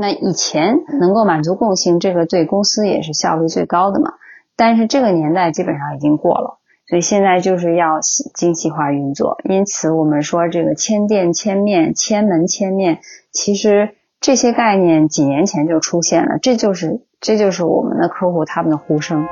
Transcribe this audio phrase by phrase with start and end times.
[0.00, 4.14] 那以前能够满足共性，这个对公司也是效率最高的嘛。
[4.56, 8.00] 但是这个年代基本上已经过了，所以现在就是要
[8.34, 9.36] 精细化运作。
[9.44, 13.00] 因此我们说这个千店千面、千门千面，
[13.30, 13.90] 其实
[14.22, 19.26] 这些概念几年前就出现了，这就是这就是我们的客户他们的呼声。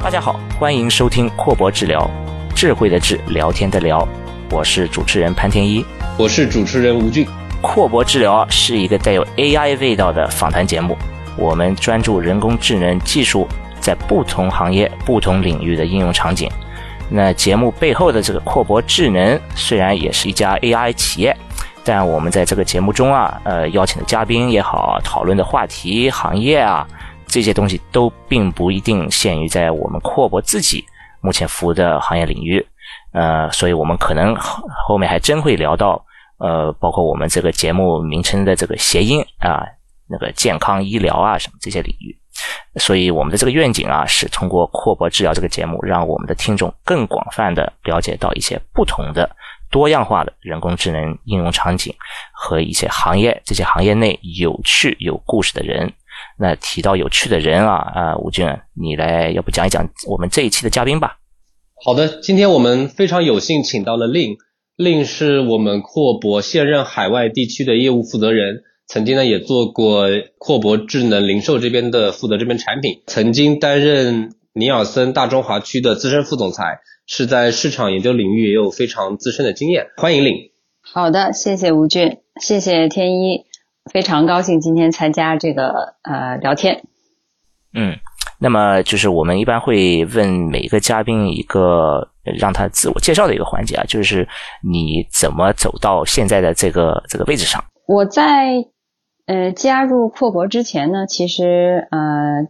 [0.00, 2.08] 大家好，欢迎收听阔博治疗，
[2.54, 4.06] 智慧的智，聊天的聊，
[4.52, 5.84] 我是主持人潘天一，
[6.16, 7.26] 我是主持人吴俊。
[7.60, 10.96] 阔博治疗是一个带有 AI 味道的访谈节目，
[11.36, 13.48] 我们专注人工智能技术
[13.80, 16.48] 在不同行业、不同领域的应用场景。
[17.10, 21.36] 那节目背后的这个阔博智能虽然也是一家 AI 企业，
[21.82, 26.86] 但我们在这个节目中啊，呃，邀请的嘉宾也好，讨论的话题、行业啊。
[27.34, 30.84] 这些东西都并不一定限于在我们阔博自己
[31.20, 32.64] 目前服务的行业领域，
[33.12, 34.36] 呃，所以我们可能
[34.86, 36.00] 后面还真会聊到，
[36.38, 39.66] 呃，包括我们这个节目名称的这个谐音啊，
[40.06, 42.16] 那个健康医疗啊什么这些领域。
[42.76, 49.28] 所以我们的这个愿景啊，是通过阔博治疗这个节目，让我们的听众更广泛的了解到一些不同的、
[49.72, 51.92] 多样化的人工智能应用场景
[52.32, 55.92] 和一些行业，这些行业内有趣有故事的人。
[56.38, 61.18] 那提到有趣的人啊啊，吴俊，你来要不讲一讲我们这一期的嘉宾吧？
[61.84, 64.36] 好的，今天我们非常有幸请到了令，
[64.76, 79.88] 令是我们阔博现任海外地区的业务负责人，曾经呢也做过阔博智能零售这边的负责这边产品，曾经担任尼尔森大中华区的资深副总裁，是在市场研究领域也有非常资深的经验。
[79.96, 80.34] 欢迎令。
[80.80, 83.44] 好的，谢谢吴俊，谢谢天一。
[83.92, 86.82] 非常高兴今天参加这个呃聊天。
[87.74, 87.96] 嗯，
[88.38, 94.26] 那么就是我们一般会问每一个嘉宾一个让他自我介绍的一个环节啊，就是
[94.62, 97.62] 你怎么走到现在的这个这个位置上？
[97.86, 98.64] 我在
[99.26, 102.46] 呃加入阔博之前呢，其实呃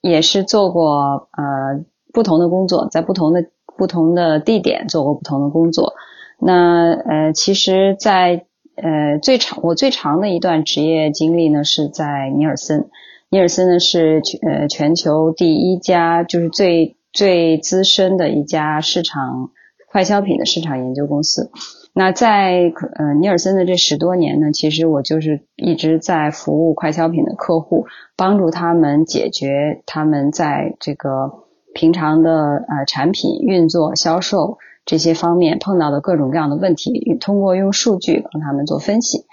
[0.00, 3.44] 也是做过呃不同的工作，在不同的
[3.76, 5.94] 不同的地点做过不同的工作。
[6.40, 8.46] 那呃其实，在
[8.82, 12.88] 呃，最长我最长的一段职业经历呢，是在尼尔森。
[13.30, 19.50] 尼尔森呢是全呃全球第一家，就是最最资深的一家市场
[19.90, 21.50] 快消品的市场研究公司。
[21.92, 27.86] 那在呃尼尔森的这十多年呢，其实我就是一直在服务快消品的客户，
[28.16, 31.44] 帮助他们解决他们在这个
[31.74, 34.58] 平常的呃产品运作、销售。
[34.88, 39.26] 这些方面碰到的各种各样的问题，通过用数据帮他们做分析。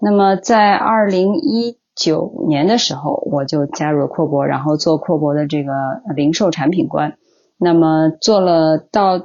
[0.00, 5.70] 那么在二零一九年的时候，我就加入了阔博，然后做阔博的这个
[6.16, 7.18] 零售产品官。
[7.58, 9.20] 那么做了到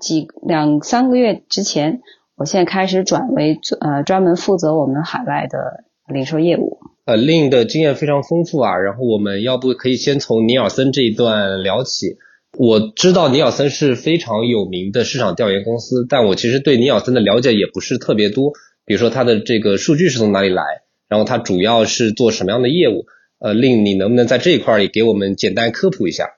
[0.00, 2.02] 几两三个月之前，
[2.36, 6.78] 我现在开始转为呃专门负责我们海外的零售业务。
[7.04, 12.16] 呃，令的经验非常丰富啊，然后我们要不可以先从尼尔森这一段聊起。
[12.58, 18.52] 我知道尼尔森是非常有名的市场调研公司，但我其实对尼尔森的了解也不是特别多。
[18.86, 20.62] 比如说它的这个数据是从哪里来，
[21.08, 23.04] 然后它主要是做什么样的业务？
[23.38, 26.30] 呃，令你能不能在这一块儿也给我们简单科普一下？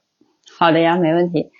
[0.58, 1.50] 好的呀，没问题。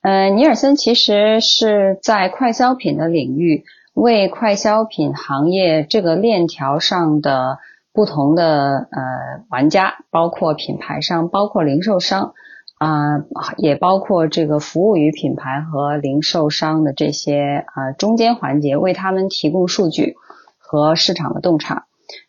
[0.00, 7.58] 呃，尼尔森其实是在快消品的领域，为快消品行业这个链条上的
[7.92, 12.32] 不同的呃玩家，包括品牌商，包括零售商。
[12.78, 13.24] 啊，
[13.56, 20.14] 也包括这个服务于品牌和零售商的这些啊中间环节，为他们提供数据
[20.56, 21.86] 和市场的洞察。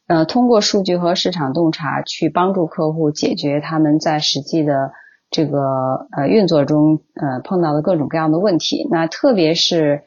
[0.08, 4.92] 呃，通过数据和市场洞察去帮助客户解决他们在实际的
[5.30, 8.88] 这个呃运作中呃碰到的各种各样的问题。
[8.90, 10.02] 那特别是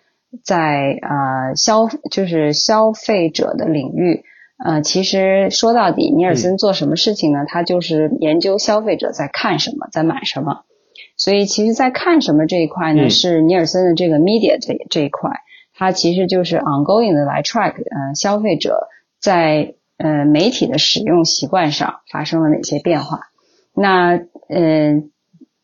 [0.45, 4.25] 在啊消就是消费者的领域。
[4.65, 7.41] 呃，其实说到底，尼尔森做什么事情呢？
[7.49, 10.63] 他就是研究消费者在看什么，在买什么。
[11.17, 15.31] 所以，其实，在看什么这一块呢，是尼尔森的这个 media 这这一块，
[15.75, 18.87] 它其实就是 ongoing 的来 track，呃，消费者
[19.21, 23.23] 在呃媒体的使用习惯上发生了哪些变化。
[23.75, 24.13] 那
[24.49, 25.03] 呃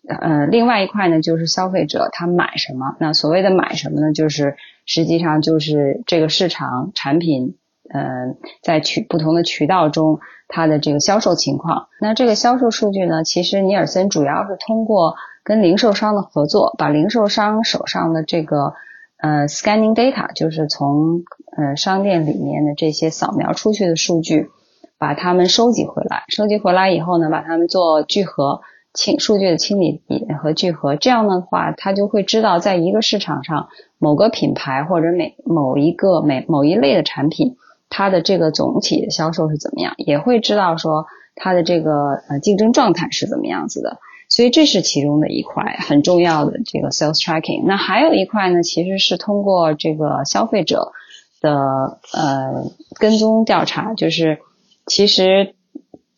[0.08, 2.96] 呃，另外一块呢，就是消费者他买什么。
[2.98, 4.12] 那所谓的买什么呢？
[4.12, 4.56] 就是
[4.86, 7.56] 实际上就是这个市场产品。
[7.92, 10.18] 嗯，在渠不同的渠道中，
[10.48, 11.88] 它的这个销售情况。
[12.00, 18.74] 那这个销售数据呢，其实尼尔森主要是通过跟零售商的合作，把零售商手上的这个
[19.18, 21.22] 呃 scanning data，就是从
[21.56, 24.50] 呃商店里面的这些扫描出去的数据，
[24.98, 26.24] 把它们收集回来。
[26.28, 28.60] 收集回来以后呢，把它们做聚合，
[28.92, 30.02] 清数据的清理
[30.42, 33.68] 和聚合，这样的话，他就会知道在一个市场上
[33.98, 37.56] 某个品牌或者每某一个每某一类的产品，
[37.88, 41.92] 它的这个总体的销售是怎么样，也会知道说它的这个
[42.28, 43.98] 呃竞争状态是怎么样子的。
[44.28, 47.64] 所以这是其中的一块很重要的这个 sales tracking。
[47.66, 50.92] 那还有一块呢，其实是通过这个消费者
[51.40, 54.38] 的呃跟踪调查，就是
[54.86, 55.54] 其实。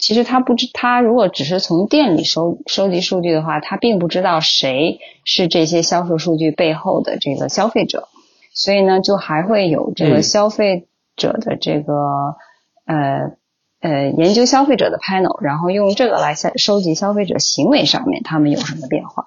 [0.02, 8.08] 其实他不知，他如果只是从店里收收集数据的话，他并不知道谁是这些销售数据背后的这个消费者，
[8.54, 10.86] 所以呢，就还会有这个消费
[11.20, 11.92] 者的这个
[12.86, 13.32] 呃
[13.80, 19.26] 呃研究消费者的 panel，然后用这个来收收集消费者行为上面他们有什么变化。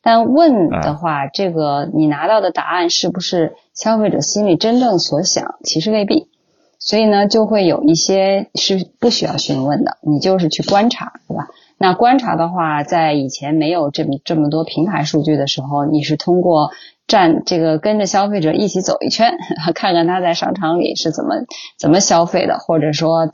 [0.00, 6.28] 但问的话，这个你拿到的答案是不是消费者心里真正所想，其实未必。
[6.78, 11.48] 所以呢，就会有一些是不需要询问的，你就是去观察，对吧？
[11.78, 16.70] 那观察的话，在以前没有这么这么多平台数据的时候，你是通过
[17.06, 19.34] 站这个跟着消费者一起走一圈，
[19.74, 21.34] 看看他在商场里是怎么
[21.78, 23.28] 怎么消费的，或者说，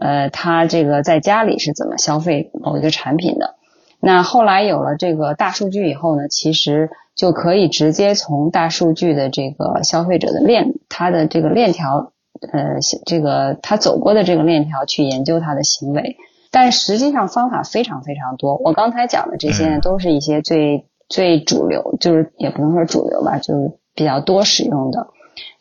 [0.00, 3.56] 呃，他这个在家里是怎么消费某一个产品的。
[4.00, 12.12] 那后来有了这个大数据以后呢，其实就可以直接从大数据的这个消费者的链，他的这个链条。
[12.52, 16.16] 呃，这个他走过的这个链条去研究他的行为，
[16.50, 18.56] 但实际上方法非常非常多。
[18.56, 25.08] 我刚才讲的这些呢，都是一些最最主流，就是也不能说主流吧，就是比较多使用的。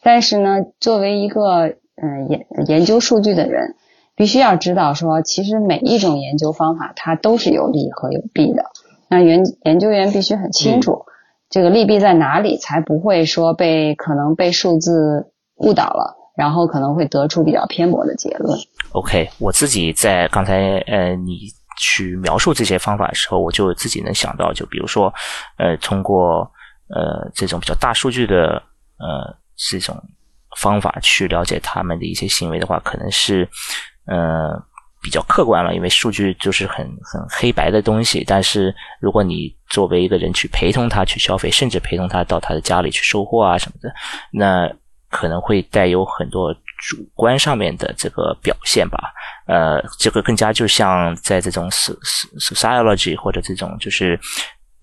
[0.01, 3.75] 但是呢，作为一个嗯研研究数据的人，
[4.16, 8.63] 必须要知道说，其实每一种研究方法它都是有利和有弊的。
[9.10, 11.06] 那研研究员必须很清楚
[11.50, 16.16] 这个利弊在哪里，才不会说被可能被数字误导了。
[16.38, 18.60] 然后可能会得出比较偏颇的结论。
[18.97, 21.41] OK，我自己在刚才呃你
[21.79, 25.13] 去描述这些方法的时候，我就自己能想到，就比如说
[25.57, 26.39] 呃通过
[26.89, 28.55] 呃这种比较大数据的
[28.97, 29.38] 呃
[29.69, 29.95] 这种
[30.57, 33.47] 方法去了解他们的一些行为的话，可能是
[34.07, 34.59] 呃
[35.03, 38.23] 比较客观了，因为数据就是很很黑白的东西。
[38.25, 43.93] 但是如果你作为一个人去陪同他去消费，甚至陪同他到他的家里去收货啊什么的，
[44.31, 44.73] 那。
[45.09, 49.12] 可能会带有很多主观上面的这个表现吧，
[49.47, 54.19] 呃，这个更加就像在这种 sociology 或者这种就是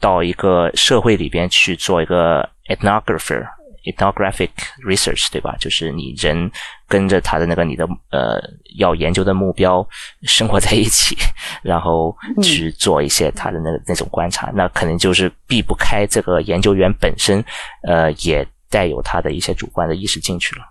[0.00, 3.46] 到一个社会里边去做一个 ethnographer
[3.85, 4.50] ethnographic
[4.87, 5.55] research，对吧？
[5.58, 6.50] 就是你人
[6.88, 8.41] 跟着他的那个你的呃
[8.79, 9.87] 要研究的目标
[10.23, 11.17] 生活在一起，
[11.62, 17.44] 然后去做一些他的那那种观察，那可能就是避不开这个研究员本身，
[17.87, 18.46] 呃，也。
[18.70, 20.64] 带有他的一些主观的意识进去了。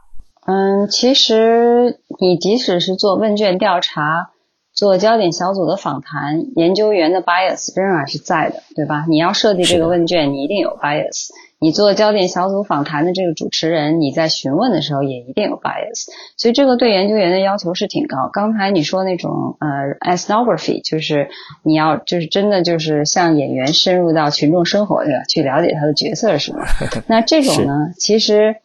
[0.45, 4.31] 嗯，其实你即使是做问卷调查、
[4.74, 9.06] 做焦点小组的访谈，研究员的 bias 仍然是在的，对吧？
[9.07, 11.30] 你要设计这个问卷，你一定有 bias。
[11.60, 18.30] 你做焦点小组访谈的这个主持人，你在询问的时候也一定有 bias，所以这个对研究员的要求是挺高。
[18.34, 21.30] 刚才你说那种呃 ethnography，就是
[21.63, 25.24] 你要就是真的就是像演员深入到群众生活，对吧？
[25.30, 26.60] 去了解他的角色是什么。
[27.07, 28.57] 那这种呢，其实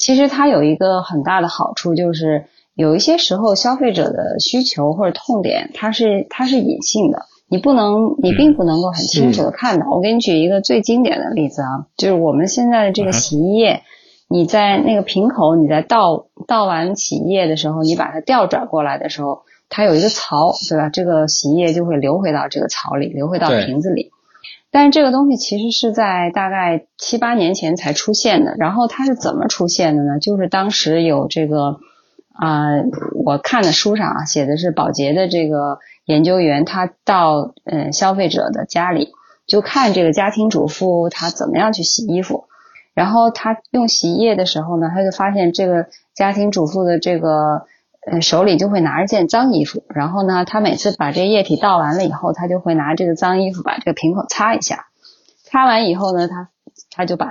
[0.00, 7.26] 其实它有一个很大的好处，就是有一些时候消费者的需求或者痛点，它是它是隐性的。
[7.50, 9.90] 你不能，你并不能够很清楚的看到。
[9.90, 13.82] 我给你举一个最经典的例子啊，就是我们现在的这个洗衣液，
[14.26, 20.88] 你在那个瓶口，你在倒倒完洗衣液的时候，你把它调转过来的时候，它有一个槽，对吧？
[20.88, 24.12] 这个洗衣液就会流回到这个槽里，流回到瓶子里。
[24.70, 28.54] 但是这个东西其实是在大概七八年前才出现的。
[28.58, 30.18] 然后它是怎么出现的呢？
[30.18, 31.80] 就是当时有这个
[32.32, 32.68] 啊，
[33.24, 35.78] 我看的书上啊写的是保洁的这个。
[36.06, 39.12] 研究员他到嗯消费者的家里，
[39.46, 42.46] 就看这个家庭主妇她怎么样去洗衣服，
[42.94, 47.66] 然后他用洗衣液的时候呢，他就发现这个家庭主妇的这个
[48.06, 54.86] 呃手里就会拿着件脏衣服，然后呢，他每次把这液体倒完了以后，他就会拿这个脏衣服把这个瓶口擦一下，
[55.44, 56.48] 擦完以后呢，他
[56.90, 57.28] 他就把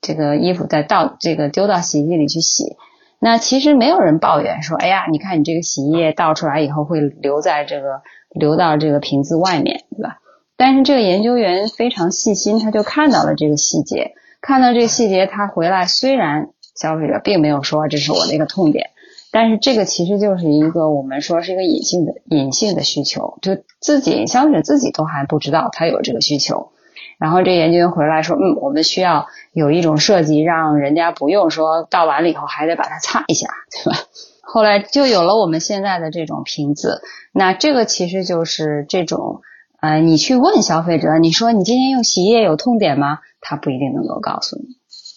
[0.00, 2.76] 这个衣服再倒这个丢到洗衣机里去洗。
[3.20, 8.02] 那其实没有人抱怨说，哎呀，你看你这个洗衣液倒出来以后会留在这个。
[8.30, 10.18] 流到这个瓶子外面，对吧？
[10.54, 14.12] 但是这个研究员非常细心，他就看到了这个细节。
[14.42, 18.90] 看到这个细节，他回来虽然消费者并没有说这是我的一个痛点，
[19.30, 26.70] 但是这个其实就是一个我们说是一个隐性的隐性的需求，就自己消费者自己都还不知道他有这个需求。
[27.18, 33.98] 然后这研究员回来说，嗯，我们需要有一种设计，让人家不用说倒完了以后还得把它擦一下，对吧？
[34.40, 39.42] 后来就有了我们现在的这种瓶子，那这个其实就是这种
[39.80, 43.18] 呃，你去问消费者，你说你今天用洗衣液有痛点吗？
[43.40, 44.62] 他不一定能够告诉你。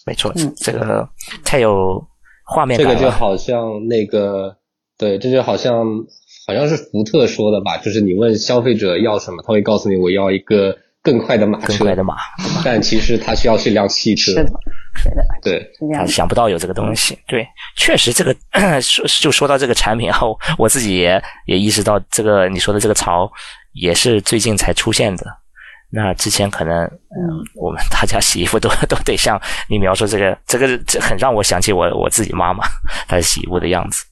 [0.04, 1.08] 没错，嗯这个
[1.44, 2.04] 太有
[2.52, 2.86] 画面感。
[2.86, 4.56] 这个就好像那个，
[4.98, 5.84] 对，这就好像
[6.46, 12.14] 好像是福特说的吧，就是你问消费者要什么，他会告诉你我要一个更快的马车，更快的马，
[12.64, 14.32] 但其实他需要是一辆汽车。
[14.32, 14.50] 是的，
[14.94, 15.66] 是的，对，
[15.96, 17.18] 他想不到有这个东西。
[17.26, 18.36] 对，确实这个
[18.80, 23.30] 说就说到这个产品后，我自己也也意识到这个你说的这个潮
[23.72, 25.24] 也是最近才出现的。
[25.94, 32.64] 那之前可能，嗯，我们大家洗衣服都 都得像你描述这个，这个这很让我想起我我自己妈妈
[33.06, 34.02] 她洗衣服的样子。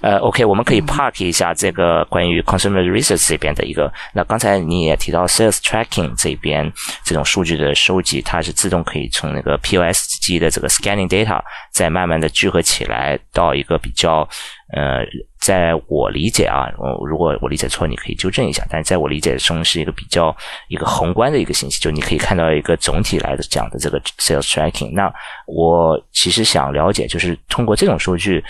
[0.00, 3.92] 呃，OK，我们可以 park 一下这个关于 consumer research 这边的一个。
[4.14, 6.72] 那刚才你也提到 sales tracking 这边
[7.04, 14.26] 这种数据的收集，它是自动可以从那个 POS 机的这个 scanning data 再慢慢的聚合起来到一个比较。
[14.74, 15.04] 呃，
[15.46, 18.66] 在我理解啊，我如果我理解错，你可以纠正一下。
[18.68, 20.34] 但在我理解中，是一个比较
[20.68, 24.92] 一个宏观的一个信息，就你可以看到一个总体来讲的这个 sales tracking。
[24.92, 25.06] 那
[25.46, 28.42] 我其实想了解，就是通过这种数据，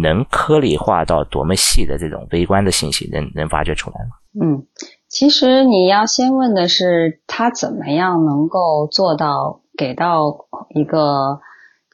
[0.00, 4.12] 能颗粒化到多么细的这种微观的信息，能能发掘出来吗？
[4.40, 4.64] 嗯，
[5.08, 11.40] 其实你要先问的是，他怎么样能够做到给到一个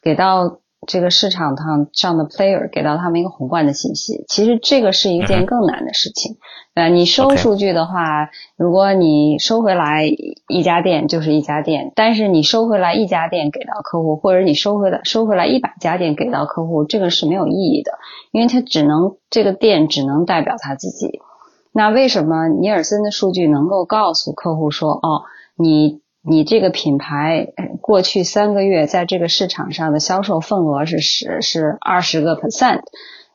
[0.02, 0.60] 给到。
[0.86, 6.38] 这个市场上上的 player 给到他们一个宏观的信息，其实这个是一件更难的事情。
[6.74, 10.06] 呃，你收数据的话，如果你收回来
[10.48, 17.92] 一家店就是一家店，但是你收回来一家店给到客户，或者你收回来收回来一百家店给到客户，这个是没有意义的，
[18.32, 21.20] 因为它只能这个店只能代表他自己。
[21.72, 25.22] 那为什么尼尔森的数据能够告诉客户说，哦，
[25.56, 26.00] 你？
[26.22, 27.48] 你这个品牌
[27.80, 32.82] 过去三个月在这个市场上的销售份额是十是二十个 percent，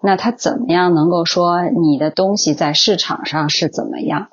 [0.01, 4.27] 那他怎么样能够说你的东西在市场上是怎么样？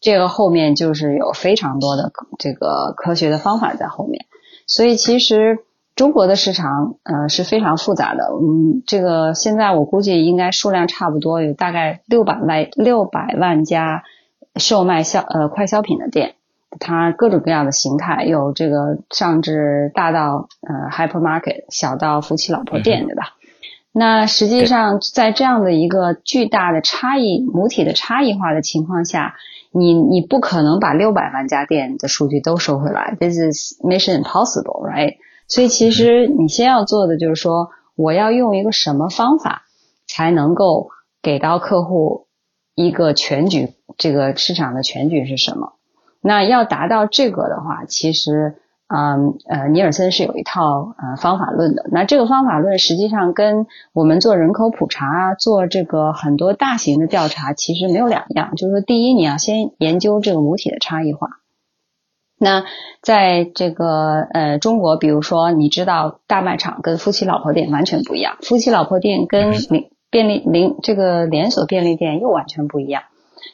[0.00, 4.26] 这个后面就是有非常多的这个科学的方法在后面。
[4.68, 5.58] 所以其实
[5.96, 8.24] 中国的市场呃是非常复杂的。
[8.40, 14.04] 嗯，这个现在我估计应该数量差不多有大概六百万六百万家
[14.54, 16.35] 售卖消呃快消品的店。
[16.78, 23.34] 它各种各样的形态，有这个上至大到呃 hypermarket，小到夫妻老婆店，对吧？
[23.92, 29.34] 那实际上在这样的一个巨大的差异母体的差异化的情况下，
[29.72, 35.14] 你你不可能把六百万家店的数据都收回来，this is mission impossible，right？
[35.48, 39.62] 所以其实你先要做的就是说，我要用一个什么方法
[40.06, 40.90] 才能够
[41.22, 42.26] 给到客户
[42.74, 45.72] 一个全局，这个市场的全局是什么？
[46.26, 48.56] 那要达到这个的话，其实，
[48.88, 51.86] 嗯呃，尼尔森是有一套呃方法论的。
[51.92, 58.56] 那这个方法论实际上跟我们做人口普查、做这个很多大型的调查其实没有两样。
[58.56, 61.28] 就是说，第一，你要先研究这个母体的差异化。
[62.38, 62.64] 那
[63.02, 73.04] 在这个呃中国，比如说，你知道大卖场跟夫妻老婆店完全不一样，夫妻老婆店跟零便利零这个连锁便利店又完全不一样。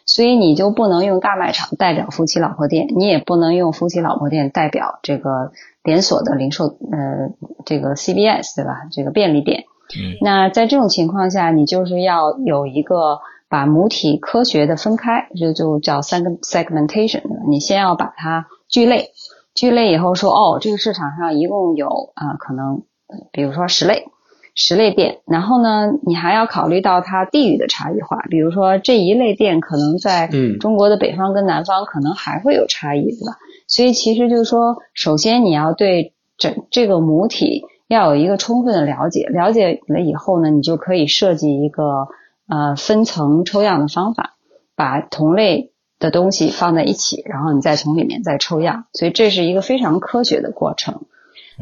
[0.06, 7.30] 所以你就不能用大卖场代表夫妻老婆店，你也不能用夫妻老婆店代表这个连锁的零售，呃，
[7.64, 8.88] 这个 CBS 对吧？
[8.90, 9.64] 这个便利店。
[9.96, 10.18] 嗯。
[10.20, 17.22] 那在这种情况下，你就是要有一个把母体科学的分开，这就叫 segmentation。
[17.48, 19.10] 你先要把它聚类，
[19.54, 22.82] 聚类以后说，哦，这个市场上一共有啊，可能
[23.30, 24.06] 比如说十类。
[24.54, 30.28] 十类店，然后呢，你还要考虑到它地域的差异化，比如说这一类店可能在
[30.60, 33.38] 中国的北方跟南方可能还会有差异，对吧？
[33.66, 42.08] 所以其实就是说，首先你要对整这个母体要有一个充分的了解，了解了以后呢，你就可以设计一个
[42.48, 44.34] 呃分层抽样的方法，
[44.76, 51.06] 把同类的东西放在一起，然后你再从里面再抽样，所以这是一个非常科学的过程。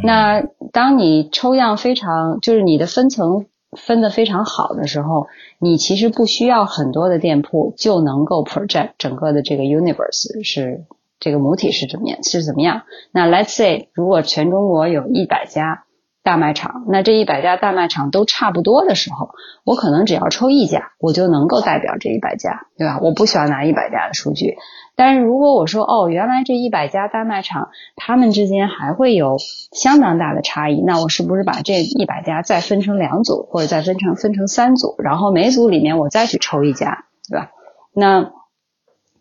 [0.02, 3.46] 那当你抽样非常，就是你的分层
[3.76, 5.26] 分的非常好的时候，
[5.58, 10.84] 你其实不需要很多的店铺就能够 project 整个的这个 universe 是
[11.18, 12.82] 这个母体是怎么样是怎么样。
[13.12, 15.84] 那 let's say 如果全中国有一百家。
[16.22, 19.30] 大卖场，那这一百家大卖场都差不多的时候，
[19.64, 23.00] 我可能只要抽一家，我就能够代表这一百家，对吧？
[23.00, 24.58] 我不需要拿一百家的数据。
[25.00, 29.38] 但是如果我说，哦，原来这一百家大卖场，他们之间还会有
[29.72, 37.50] 相当大的差异，那我是不是把这一百家再分成两组，或者再分成分成三组，然后每组里面我再去抽一家，对吧？
[37.94, 38.30] 那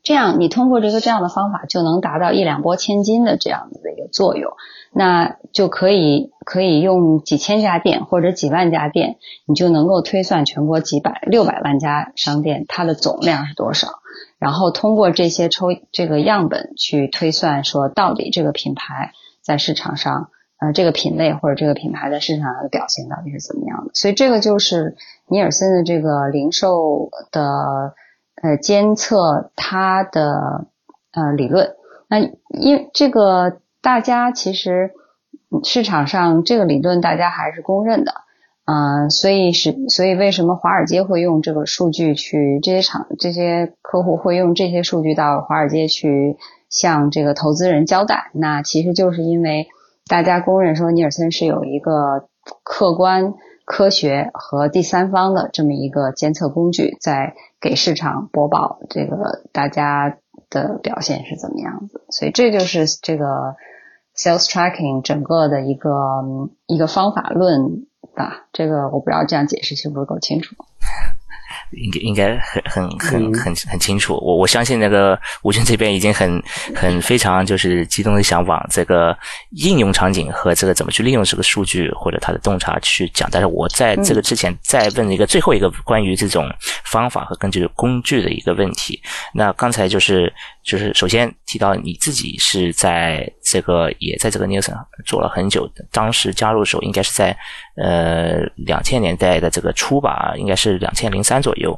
[0.04, 4.52] 这样你通过这个这样的方法，就能达到一两拨千金的这样子的一个作用。
[4.92, 13.88] 那就可以可以用几千家店或者几万家店，你就能够推算全国几百六百万家商店它的总量是多少。
[14.40, 20.32] 然后通过这些抽这个样本去推算说到底这个品牌在市场上。
[20.62, 23.92] 呃，这个品类或者这个品牌在市场上的表现到底是怎么样的？
[23.94, 24.98] 所以这个就是
[25.30, 27.94] 尼尔森的这个零售的
[28.44, 30.68] 呃监测它的
[31.14, 31.78] 呃理论。
[32.10, 32.20] 那
[32.50, 34.92] 因这个大家其实
[35.64, 38.14] 市场上这个理论大家还是公认的，
[38.70, 46.38] 嗯，所以是所以为什么华尔街会用这个数据去这些厂这些客户会用这些数据到华尔街去
[46.70, 48.32] 向这个投资人交代？
[48.34, 49.68] 那其实就是因为。
[50.08, 52.30] 大家公认说尼尔森是有一个
[52.64, 60.18] 客观、科学和第三方的这么一个监测工具，在给市场播报这个大家
[60.50, 62.02] 的表现是怎么样子。
[62.10, 63.56] 所以这就是这个
[64.18, 65.92] sales tracking 整个的一个
[66.66, 67.86] 一个方法论
[68.20, 68.46] 吧。
[68.54, 70.56] 这个我不知道这样解释是不是够清楚。
[71.72, 76.42] 应该应该很很很很很清楚，我我相信那个吴军这边已经很
[76.76, 79.16] 很非常就是激动的想往这个
[79.52, 86.52] 应用场景和这个怎么去利用这个数据或者它的洞察去讲，但是我在这个之前再问一个最后一个关于这种
[86.86, 89.00] 方法和根据工具的一个问题。
[89.34, 90.32] 那刚才就是
[90.70, 97.36] 就是首先提到你自己是在这个也在这个 Nielsen 做了很久，当时加入的时候应该是在
[97.76, 101.74] 呃两千年代的这个初吧，应该是两千零三左右。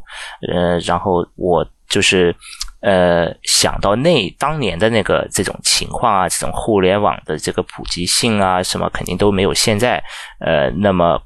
[0.51, 2.35] 呃，然后我就是，
[2.81, 10.03] 呃，想到那当年的那个这种情况啊，这种互联网的这个普及性啊，什么肯定都没有现在，
[10.39, 11.17] 呃，那么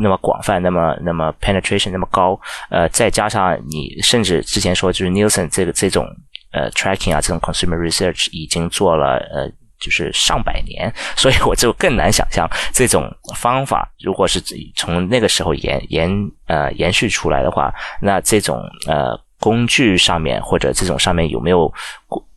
[0.00, 2.38] 那么广泛，那么那么 penetration 那么高，
[2.70, 6.06] 呃，再加上你甚至之前说就是 Nielsen 这个这种
[6.52, 9.50] 呃 tracking 啊，这种 consumer research 已经做了呃。
[9.80, 14.42] 就是上百年，所以我就更难想象这种方法，如果是
[14.74, 16.10] 从那个时候延延
[16.48, 21.72] 呃延续出来的话，那这种呃工具上面或者这种上面有没有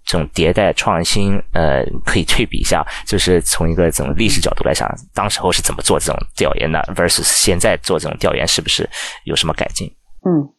[0.05, 1.41] 这种迭代创新？
[1.51, 8.87] 呃，可以对比一下，就是从一个这种历史角度来讲，当时候是怎么做这种调研的，versus 现在做这种调研是不是
[9.23, 9.91] 有什么改进？
[10.23, 10.53] 嗯，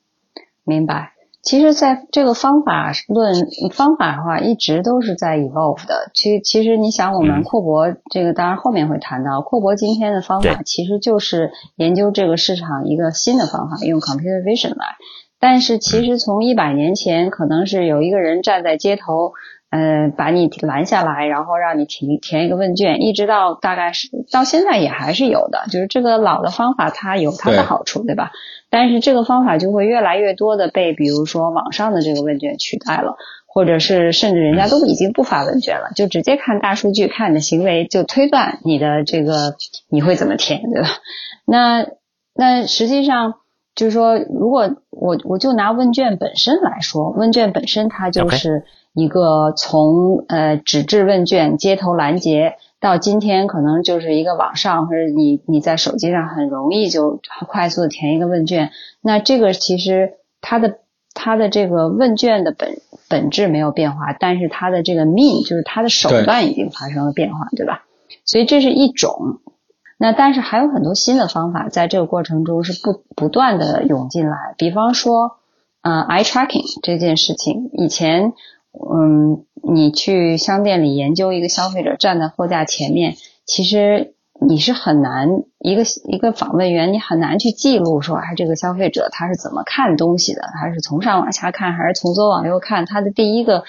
[0.65, 1.13] 明白。
[1.43, 3.35] 其实，在这个方法论
[3.73, 6.11] 方法的话，一直都是在 evolve 的。
[6.15, 14.87] 其其实，你想，我们库博这个，当然后面会谈到，库博今天的方法其实就是研究这个市场一个新的方法，用 computer vision 来。
[15.41, 19.33] 但是，其实从一百年前，可能是有一个人站在街头。
[19.75, 25.63] 嗯，把你拦下来，然后让你填填一个问卷，一直到大概是到现在也还是有的。
[25.71, 28.33] 就是这个老的方法，它有它的好处，对吧？
[28.69, 39.55] 但是这个方法就会越来越多的被，比如说网上的这个问卷取代了，或者是甚至人家都已经不发问卷了，就直接看大数据，看你的行为，就推断你的这个
[39.89, 40.89] 你会怎么填，对吧？
[41.47, 41.87] 那
[42.35, 43.37] 那实际上
[43.75, 48.67] 就是说，如果我我就拿问卷本身来说，问卷本身它就是。
[48.95, 58.71] 一个从呃纸质问卷、街头拦截到今天，可能就是一个网上或者你你在手机上很容易就快速的填一个问卷。
[59.01, 60.81] 那这个其实它的
[61.15, 67.85] 它的这个问卷的本本质没有变化，但是它的这个 mean 就是它的手段已经发生了变化，对吧？
[68.27, 69.39] 所以这是一种。
[69.97, 75.39] 那但是还有很多新的方法在这个过程中是不不断的涌进来，比方说
[75.81, 78.35] 呃 eye tracking 这件事情，以前。
[78.73, 90.43] 嗯，你去商店里研究一个消费者站在货架前面，其实你是很难一个一个访问员，你很难去记录说，哎，这个消费者他是怎么看东西的？
[90.59, 92.87] 他是从上往下看，还是从左往右看？
[92.87, 93.65] 他的第一个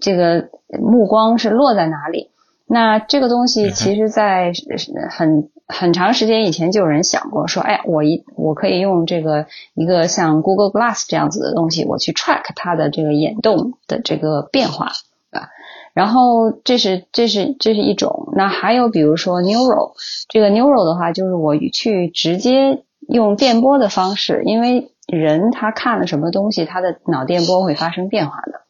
[0.00, 0.48] 这个
[0.80, 2.30] 目光是落在哪里？
[2.66, 4.52] 那这个东西其实，在
[5.10, 5.50] 很。
[5.66, 14.88] 很长时间以前就有人想过说，哎，我一我可以用这个一个像 Google Glass 这样子的东西，我去 track 它的这个眼动的这个变化
[15.30, 15.48] 啊。
[15.94, 19.92] 然后这是这是这是一种，那还有比如说 Neural，
[20.28, 28.63] 这个 Neural 的话就是我去直接用电波的方式，因为人他看了什么东西，他的脑电波会发生变化的。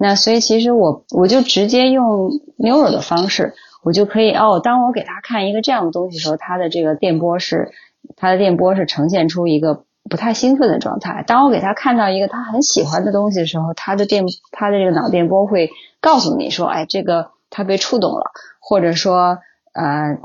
[0.00, 3.54] 那所以其实我我就直接用 Neural 的方式。
[3.82, 7.70] 我就可以哦，当我给他看一个这样的东西的时候，他的这个电波是，
[8.14, 11.24] 他的电波是呈现出一个不太兴奋的状态。
[11.26, 15.70] 当我给他看到一个他很喜欢的东西的时候，他的电，他的这个脑电波会
[16.02, 19.38] 告诉你说，哎，这个他被触动了，或者说，
[19.72, 20.18] 呃，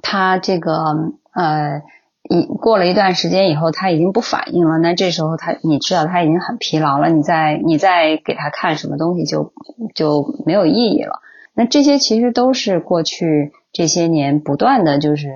[0.00, 0.72] 他这个
[1.32, 1.82] 呃，
[2.30, 9.52] 一过了一段时间以后，他已经不反应了，那这时候他，你知道他已经很疲劳了，你再你再给他看什么东西就
[9.94, 11.20] 就没有意义了。
[11.54, 15.28] 那这些其实都是过去这些年不断的就是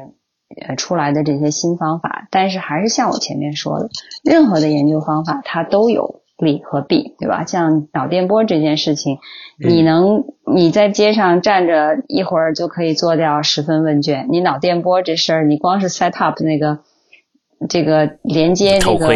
[0.67, 3.91] 呃出来的这些新方法，但是还是像我前面说的，
[4.25, 7.45] 任何的研究方法它都有利和弊，对吧？
[7.45, 9.19] 像脑电波这件事情，
[9.59, 16.79] 你能你在街上站着一会儿就可以做掉十份问卷，你脑电波这事儿，你光是 set up 那个
[17.69, 19.15] 这个连接这个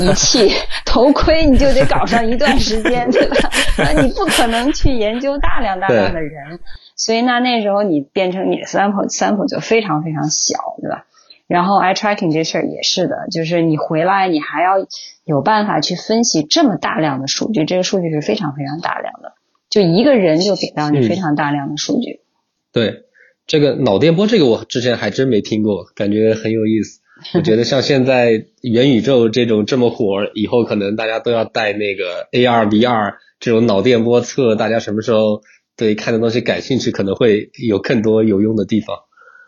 [0.00, 0.52] 仪器
[0.86, 3.50] 头盔，你就得搞上一段时间，对吧？
[3.78, 6.60] 那你不可能去研究大量大量的人，
[6.96, 11.04] 所以那那时候你变成你的 sample sample 就非常非常小，对吧？
[11.50, 14.86] 然后 eye tracking 这事儿也是的，就是你回来你还要
[15.24, 19.32] 有办法去分析这么大量的数据，这个数据是非常非常大量的，
[19.68, 22.20] 就一个人就给到你非常大量的数据。
[22.72, 23.02] 对，
[23.48, 27.00] 这个脑电波这个我之前还真没听过，感觉很有意思。
[27.34, 35.42] 我觉得像现在元宇宙这种这么火，以后可能大家都要带那个 AR、VR 这种脑电波测，大家什么时候
[35.76, 38.96] 对看的东西感兴趣，可能会有更多有用的地方。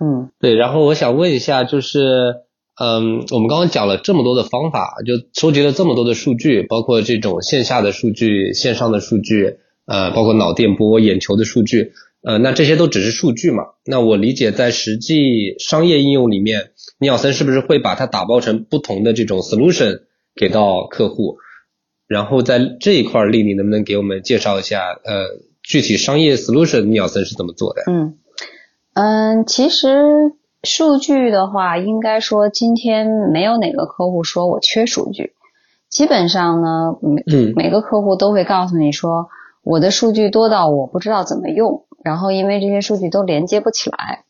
[0.03, 2.35] 嗯，对，然后我想问一下，就是，
[2.75, 13.63] 嗯，我们刚刚讲了这么多的方法，就收集了这么多的数据，包括这种线下的数据、线上的数据，呃，包括脑电波、眼球的数据，呃，那这些都只是数据嘛？
[13.87, 20.01] 那我理解，在实际商业应用里面，尼尔森是不是会把它打包成不同的这种 solution
[20.35, 21.37] 给到客户？
[22.09, 25.27] 然后在这一块，丽丽能不能给我们介绍一下，呃，
[25.63, 27.83] 具体商业 solution 尼尔森是怎么做的？
[27.87, 28.19] 嗯。
[28.95, 35.33] 嗯，其实数据的话，应该说今天没有哪个客户说我缺数据。
[35.89, 39.29] 基本上呢，每每个客户都会告诉你说，
[39.63, 44.25] 我的数据多到我不知道怎么用，然后因为这些数据都连接不起来，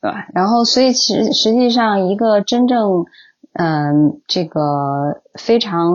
[0.00, 0.26] 对吧？
[0.34, 3.04] 然后所以实实际上一个真正
[3.52, 5.92] 嗯这个非常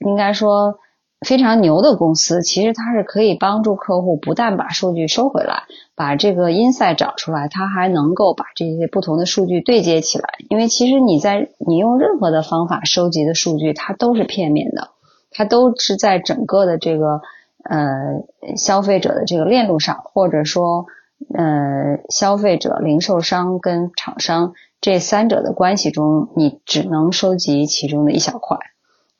[0.00, 0.78] 应该说。
[1.26, 5.64] 非常牛的公司，其实它是可以帮助客户不但把数据收回来，
[5.96, 10.28] 把这个 insight 找出来，它还能够把这些不同的数据对接起来。
[10.48, 14.90] 因为其实你在你用任何的方法收集的数据，它都是片面的，
[15.32, 17.20] 它都是在整个的这个
[17.64, 20.86] 呃消费者的这个链路上，或者说
[21.34, 28.56] 呃消费者、零售商跟厂商这三者的关系中，你只能收集其中的一小块。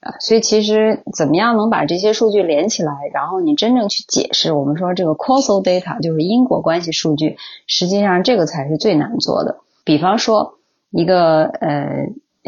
[0.01, 9.57] 啊，所以其实怎么样能把这些数据连起来，然后你真正去解释，我们说这个 causal data 就是因果关系数据，实际上这个才是最难做的。
[9.85, 10.55] 比方说
[10.91, 12.07] 一个呃，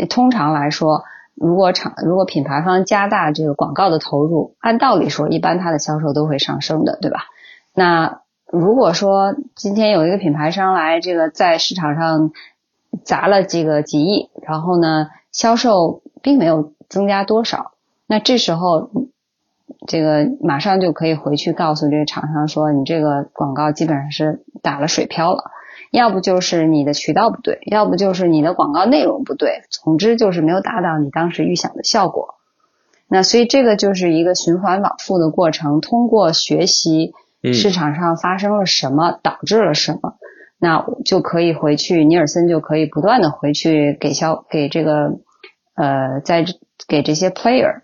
[0.09, 1.03] 通常来说，
[1.35, 7.25] 如果厂如果品牌方加大这个广告的投入，按道理说一般它的销售都会上升的，对吧？
[7.75, 12.31] 那如果说今天有一个品牌商来这个在市场上
[13.05, 16.75] 砸了几个几亿，然后呢销售并没有。
[16.91, 17.73] 增加多少？
[18.07, 18.91] 那这时候，
[19.87, 25.45] 这个马上就可以回去告诉这个厂商说，你这个广告基本上是打了水漂了，
[25.93, 32.35] 要不就是你的渠道不对，要不就是你的广告内容不对，总之就是没有达到你当时预想的效果。
[33.07, 37.13] 那所以这个就是一个循环往复的过程，通过学习
[37.55, 40.15] 市场上发生了什么，导致了什么，
[40.59, 45.21] 那就可以回去，尼尔森就可以不断的回去给消给这个
[45.77, 46.45] 呃在。
[46.89, 47.81] 给这些 player，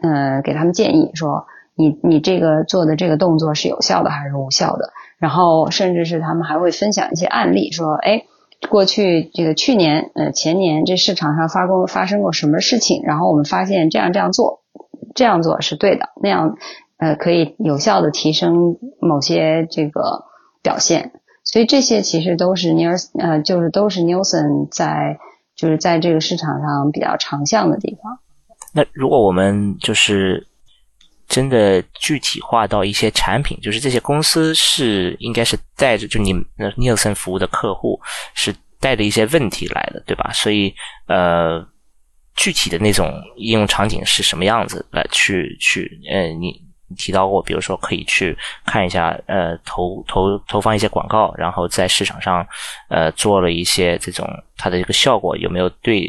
[0.00, 4.92] 呃，给他们建议说，你你这个做的这个动作是有效的还是无效的？
[5.18, 8.24] 然后甚至是他们还会分享一些案例，说，哎，
[8.68, 13.02] 过去这个去年呃前年这市场上发过发生过什么事情？
[13.04, 14.60] 然后我们发现这样这样做，
[15.14, 16.56] 这样做是对的，那样
[16.98, 20.24] 呃可以有效的提升某些这个
[20.62, 21.12] 表现。
[21.44, 25.16] 所以这些其实都是尼尔呃就是都是 nisen 在
[25.56, 28.18] 就是在这个市场上比较长项的地方。
[28.72, 30.46] 那如果我们就是
[31.26, 36.32] 真的具体化到一些产品，就是这些公司是应该是带着，就你
[36.76, 37.98] 尼尔森服务的客户
[38.34, 40.30] 是带着一些问题来的，对吧？
[40.34, 40.74] 所以
[41.06, 41.66] 呃，
[42.34, 46.65] 具体的那种应用场景是什么样子来去去呃你。
[46.96, 52.46] 提到过，比如说可以去看一下，呃，投投投放一些广告，然后在市场上，
[52.88, 56.08] 呃，做了一些这种它的一个效果有没有对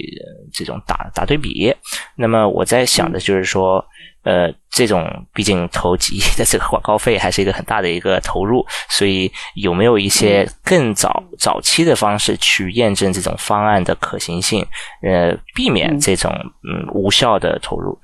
[0.53, 1.73] 这种打打对比？
[2.15, 3.83] 那么我在想的就是说，
[4.23, 14.65] 呃，这种毕竟投几亿的这个广告费还是一个很大的一个投入，所以有没有一些更早早期的方式去验证这种方案的可行性？
[15.01, 16.31] 呃，避免这种
[16.63, 17.97] 嗯无效的投入。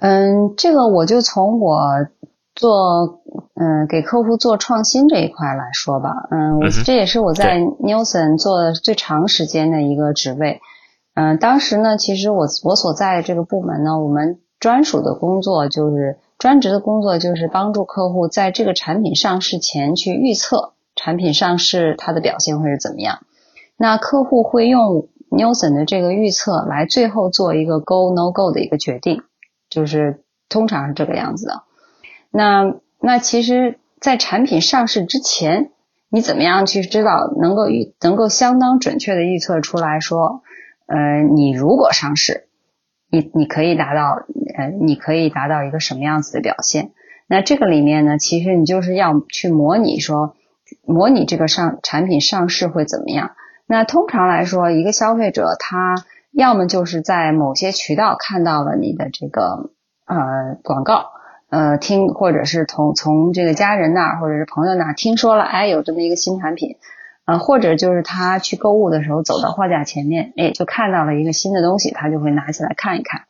[0.00, 1.78] 嗯，这个我就从我
[2.54, 3.20] 做
[3.54, 6.10] 嗯给客户做创新这一块来说吧。
[6.30, 10.60] 嗯，我这也是我在 Nielsen 做的最长时间的一个职位。
[11.14, 23.18] 嗯，当时呢，其实我我所在的这个部门呢，我们专属的工作就是专职的工作，就是帮助客户在这个产品上市前去预测产品上市它的表现会是怎么样。
[23.76, 29.22] 那客户会用 Nielsen 的这个预测来最后做一个 Go No Go 的一个决定。
[29.70, 31.62] 就是通常是这个样子的。
[32.30, 35.70] 那那其实，在产品上市之前，
[36.10, 40.42] 你怎么样去知道能够预能够相当准确的预测出来说，
[40.86, 42.48] 呃，你如果上市，
[43.10, 44.24] 你你可以达到
[44.56, 46.92] 呃，你可以达到一个什么样子的表现？
[47.26, 50.34] 那这个里面呢，其实你就是要去模拟说，
[50.84, 53.30] 模拟这个上产品上市会怎么样？
[53.66, 55.94] 那通常来说，一个消费者他
[56.32, 59.70] 要么就是在某些渠道看到了你的这个
[60.06, 61.10] 呃广告。
[61.52, 66.76] 呃，听或者是从从这个家人那儿或者是朋友那儿听说了，哎，有这么一个新产品，
[67.24, 73.22] 呃，或者就是他去购物的时候走到货架前面，哎，就看到了一个新的东西，他就会拿起来看一看。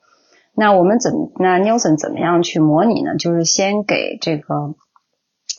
[0.55, 3.17] 那我们怎，那 Nielsen 怎么样去模拟呢？
[3.17, 4.75] 就是先给这个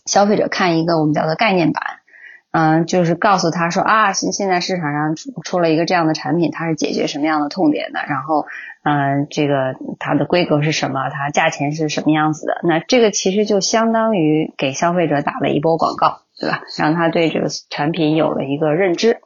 [0.06, 1.82] 消费者看一个我们叫做概念版。
[2.52, 8.46] 嗯，就是告诉他说啊，现现在市场上出出了一个这样的产品，它是解决什么样的痛点的，然后，
[8.84, 16.62] 嗯，这个它的规格是什么，它价钱是什么样子的，那这个其实就相当于给消费者打了一波广告，对吧？
[16.78, 19.22] 让他对这个产品有了一个认知。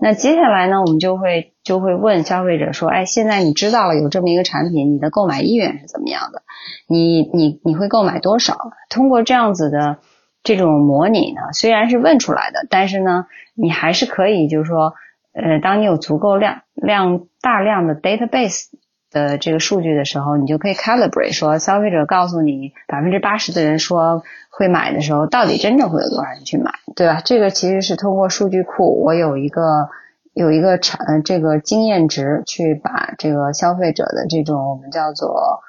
[0.00, 6.42] 那接下来呢，我们就会就会问消费者说，哎，现在你知道了有这么一个产品，你的购买意愿是怎么样的？
[6.86, 8.56] 你你你会购买多少？
[8.88, 9.98] 通过这样子的。
[10.42, 14.94] 这种模拟呢，虽然是问出来的，但是呢，你还是可以，就是说，
[15.32, 18.66] 呃，当你有足够量量大量的 database
[19.10, 27.20] 的这个数据的时候，你就可以 calibrate 说，消费者告诉你百分之八十的人说会买的时候，到底真正会有多少人去买，对吧？
[27.24, 29.88] 这个其实是通过数据库，我有一个
[30.34, 35.62] 有一个产这个经验值，去把这个消费者的这种我们叫做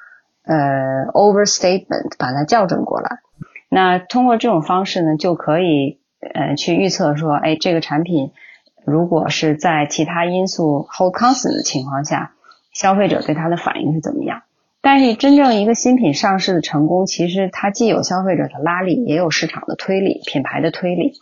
[0.44, 3.18] 呃 overstatement 把它校正过来。
[3.70, 6.00] 那通过这种方式呢，就可以
[6.34, 8.32] 呃去预测说，哎，这个产品
[8.84, 12.32] 如果是在其他因素 hold constant 的情况下，
[12.74, 14.42] 消费者对它的反应是怎么样？
[14.82, 21.12] 但是真正一个新品上市的成功，其实它既有消费者的拉力，也有市场的推力、品牌的推力。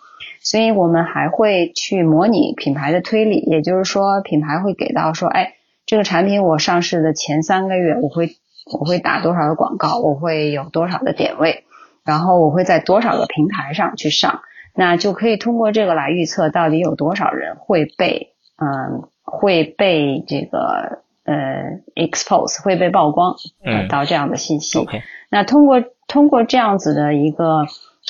[0.41, 8.37] 所以我们还会去模拟品牌的推力，也就是说，品牌会给到说，哎，这个产品我上市的前三个月，我会
[8.79, 11.65] 我会打多少的广告，我会有多少的点位。
[12.09, 14.41] 然后我会在多少个平台上去上，
[14.75, 23.37] 那就可以通过这个来预测到底有多少人会被嗯会被这个呃 expose 会被曝光
[23.91, 24.89] 到这样的信息。
[25.29, 27.67] 那通过通过这样子的一个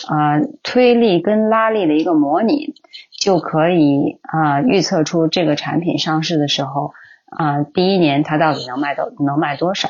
[0.07, 2.75] 啊推力跟拉力的一个模拟，
[3.21, 6.93] 就可以啊预测出这个产品上市的时候
[7.37, 9.89] 啊第一年它到底能卖到能卖多少。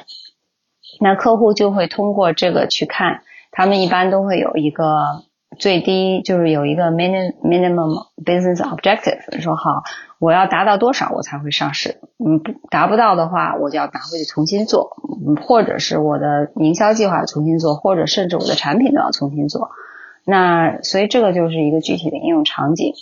[0.98, 3.20] 那客户就会通过这个去看。
[3.50, 4.84] 他们一般都会有一个
[5.58, 9.82] 最低，就是有一个 minimum minimum business objective，说好
[10.20, 14.90] 我要达到多少我才会上市，嗯，达不到的话我就要拿回去重新做，
[15.42, 19.70] 或者是我的营销计划重新做，或者甚至我的产品都要重新做。
[20.24, 22.92] 那所以这个就是一个具体的应用场景。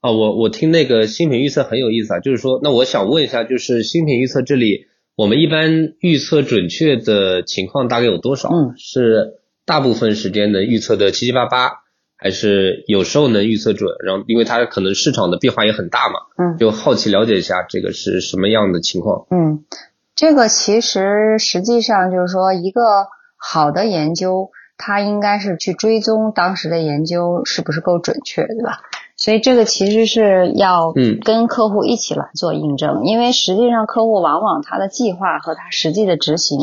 [0.00, 8.50] 啊，我我听那个新品预测很有意思啊，就是说，那我想问一下，就是新品预测这里，我们一般预测准确的情况大概有多少？
[8.50, 9.40] 嗯，是。
[9.66, 11.82] 大部分时间能预测的七七八八，
[12.16, 13.90] 还是有时候能预测准。
[14.04, 19.26] 然后，因为它可能市场的变化也很大嘛，嗯，就好奇了解一下这个是什么样的情况。
[19.30, 19.64] 嗯，
[20.14, 22.80] 这个其实实际上就是说，一个
[23.36, 28.80] 好的研究，它应该是去追踪当时的研究是不是够准确，对吧？
[29.16, 30.92] 所以这个其实是要
[31.24, 36.58] 跟客户一起来做印证，因为实际上客户往往他的计划和他实际的执行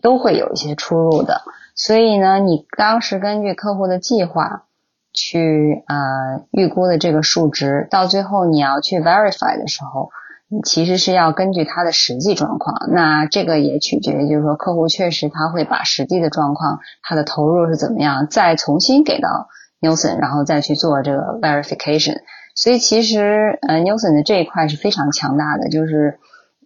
[0.00, 1.42] 都会有一些出入的。
[1.74, 4.66] 所以呢，你当时根据客户的计划
[5.12, 10.10] 去呃预估的这个数值，到最后你要去 verify 的时候，
[10.48, 12.76] 你其实是要根据他的实际状况。
[12.92, 19.48] 那这个也取决于，就是说客户确实他会把实际的状况，他的投入是怎么样，再重新给到
[19.80, 22.18] Nielsen，然后再去做这个 verification。
[22.54, 26.20] 所以其实呃 Nielsen 的这一块是非常强大的，就是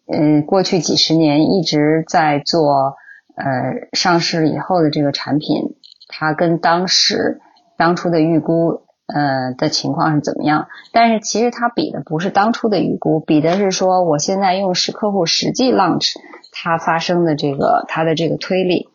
[0.06, 2.94] 嗯过去几十年一直在做。
[3.38, 5.76] 呃，上市以后的这个产品，
[6.08, 7.40] 它跟当时
[7.76, 10.66] 当初的预估呃的情况是怎么样？
[10.90, 16.14] 但是其实它比的不是当初的预估，比的是说我现在用实客户实际 launch
[16.50, 18.88] 它发生的这个它的这个推力，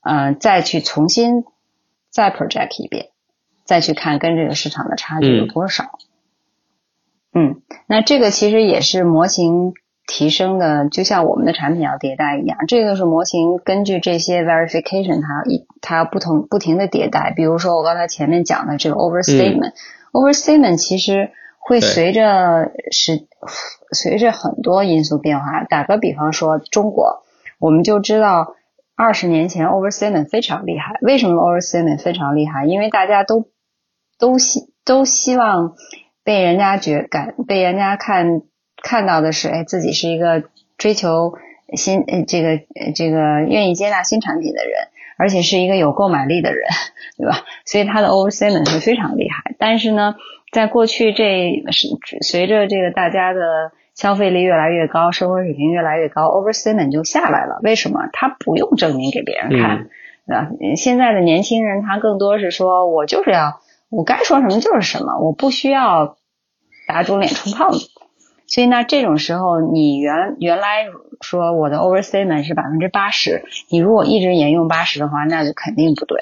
[0.00, 1.44] 嗯，再去重新
[2.08, 3.10] 再 project 一遍，
[3.66, 5.98] 再去看跟这个市场的差距有多少。
[7.34, 9.74] 嗯，那这个其实也是模型。
[10.12, 17.32] 提升的就像我们的产品要迭代一样，这个是模型根据这些 verification，它一它要不同不停的迭代。
[17.36, 23.28] 比如说我刚才前面讲的这个 overstatement，overstatement 其实会随着是
[23.92, 25.62] 随着很多因素变化。
[25.62, 27.22] 打个比方说，中国
[27.60, 28.56] 我们就知道
[28.96, 30.98] 二十年前 overstatement 非常厉害。
[31.02, 32.66] 为什么 overstatement 非常厉害？
[32.66, 33.46] 因为大家都
[34.18, 35.74] 都希都希望
[36.24, 38.42] 被人家觉感被人家看
[38.82, 40.44] 看到的是，哎，自己是一个
[40.78, 41.34] 追求
[41.76, 42.60] 新呃这个
[42.94, 44.88] 这个愿意接纳新产品的人，
[45.18, 46.68] 而且是一个有购买力的人，
[47.18, 47.44] 对吧？
[47.64, 49.54] 所以他的 overstatement 是非常厉害。
[49.58, 50.14] 但是呢，
[50.52, 51.88] 在过去这是
[52.22, 53.72] 随着这个大家的。
[53.92, 57.60] 消费力越来越高，生活水平越来越高，overstatement 就下来了。
[57.62, 58.08] 为什么？
[58.14, 59.88] 他不用证明给别人看，
[60.26, 60.48] 对吧？
[60.74, 66.16] 现在的年轻人他更多是说，我就是要，我该说什么就是什么，我不需要
[66.88, 67.90] 打肿脸充胖子。
[68.50, 70.84] 所以那，这种时候，你原原来
[71.22, 76.18] 说我的 overstatement 是百分之八十，你如果一直沿用八十的话，那就肯定不对。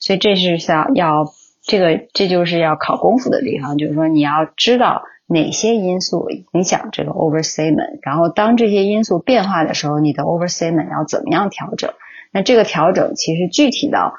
[0.00, 1.26] 所以这是要要
[1.62, 5.02] 这个，这就是要考功夫的地方，就是说你要知道。
[5.28, 8.00] 哪些因素影响这个 overstatement？
[8.02, 11.94] 然后当这些因素变化的时候，你的 overstatement 要怎么样调整？
[12.32, 14.12] 那这个调整其实具体到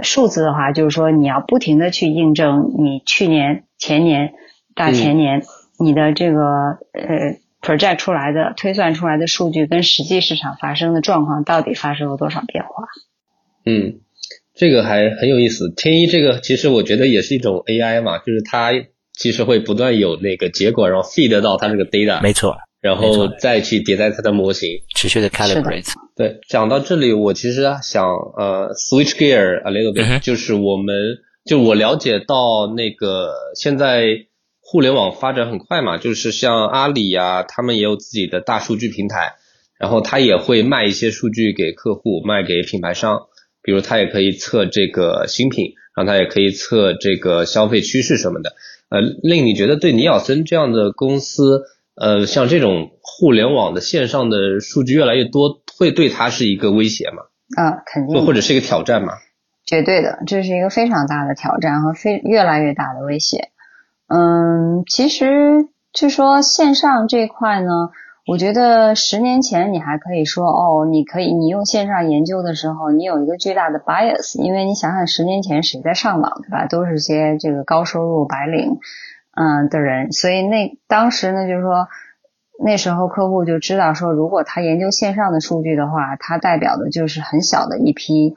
[0.00, 4.34] 数字的话，就是说你要不停的去印证你去年、前年、
[4.74, 5.42] 大前年
[5.78, 6.40] 你的这个
[6.92, 12.70] 呃 project 出来的推算出来的数据跟实际市场发生的状况到底发生了多少变化？
[13.66, 14.00] 嗯，
[14.54, 15.72] 这个还很有意思。
[15.76, 18.72] 天一这个其实我觉得也是一种 AI 嘛，就是它。
[19.16, 25.86] 其实会不断有那个结果，然后 feed 到它这个 data，没错，然后再去迭代它的模型，持续的 calibrate。
[26.16, 30.96] 对，讲到这里，我其实想呃 switch gear a little bit，就是我们
[31.44, 34.26] 就我了解到那个现在
[34.74, 39.34] 互联网发展很快嘛，就是像阿里呀，他们也有自己的大数据平台，
[39.78, 43.20] 然后他也会卖一些数据给客户，卖给品牌商，
[43.62, 48.54] 比如他也可以测这个新品，然后他也可以测这个消费趋势什么的。
[48.88, 51.62] 呃，令你觉得对尼尔森这样的公司，
[51.94, 57.22] 呃，像这种互联网的线上的数据越来越多，会对它是一个威胁吗？
[57.56, 59.12] 啊，肯定，或者是一个挑战吗？
[59.64, 63.50] 绝对的，这是一个非常大的挑战和非越来越大的威胁。
[64.08, 67.90] 嗯，其实就说线上这块呢。
[68.26, 76.66] 我觉得十年前你还可以说哦，你可以你用线上研究的时候，你有一个巨大的 bias，因为你想想十年前谁在上网对吧？
[76.66, 78.78] 都是些这个高收入白领
[79.36, 81.86] 嗯的人，所以那当时呢就是说
[82.64, 88.34] 那时候客户就知道说，如果他研究线上的数据的话，它代表的就是很小的一批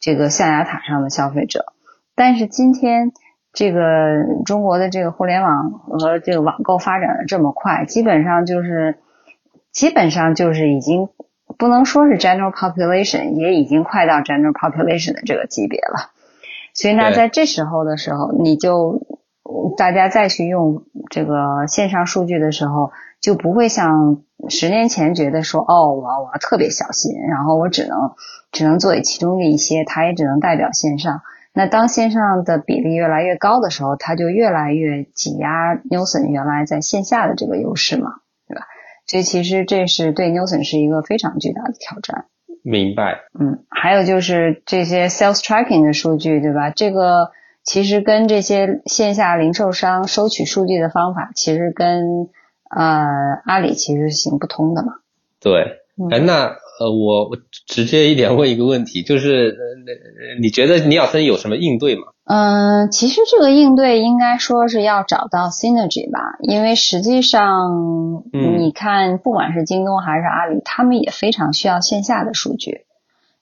[0.00, 1.72] 这个象牙塔上的消费者。
[2.14, 3.10] 但是今天
[3.54, 3.80] 这个
[4.44, 8.98] 中国的这个互联网和这个网购发展的这么快，基本上就是。
[9.74, 11.08] 基本上就是已经
[11.58, 16.12] 不能说是 general population，也已经快到 general population 的这个级别了。
[16.74, 19.00] 所以呢，在这时候的时候，你就
[19.76, 28.12] 大家再去用这个线上数据的时候，就不会像十年前觉得说，哦，我我要特别小心，然后我只能
[28.52, 31.22] 只能做其中的一些，它也只能代表线上。
[31.54, 38.16] 那当线上的比例越来越高的时候，它就越来越挤压 Nielsen 原来在线下的这个优势嘛。
[39.06, 42.24] 所以其实这是对 Nielsen 是一个非常巨大的挑战。
[42.62, 43.20] 明白。
[43.38, 46.70] 嗯，还有就是这些 sales tracking 的数据，对吧？
[46.70, 47.30] 这个
[47.62, 52.30] 其实跟这些线下零售商收取数据的方法，其实跟
[52.74, 53.06] 呃
[53.44, 54.94] 阿里其实是行不通的嘛。
[55.38, 55.82] 对。
[56.10, 62.08] 哎，那呃，我我直接一点问一个问题，就是呃，你觉得尼尔森有什么应对吗？
[62.24, 72.86] 嗯，其实这个应对应该说是要找到 synergy 吧，因为实际上，你看，不管是京东还是阿里，他们也非常需要线下的数据。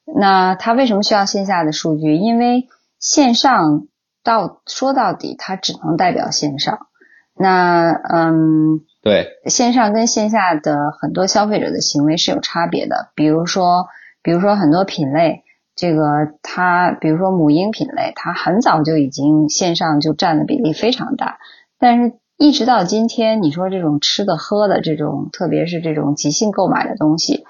[0.05, 2.17] 那他为什么需要线下的数据？
[2.17, 2.67] 因为
[2.99, 3.87] 线上
[4.25, 6.87] 到说到底，它只能代表线上。
[7.35, 13.87] 那嗯，对，线上跟线下的很多消费者的行为是有差别的，比如说，
[14.23, 15.45] 比如说很多品类。
[15.75, 16.05] 这个
[16.43, 21.39] 它，比如说母婴品类，它很早就已经线上就占的比例非常大，
[21.79, 27.47] 但是一直到今天，你说这种吃的喝的这种，特别是这种即兴购买的东西，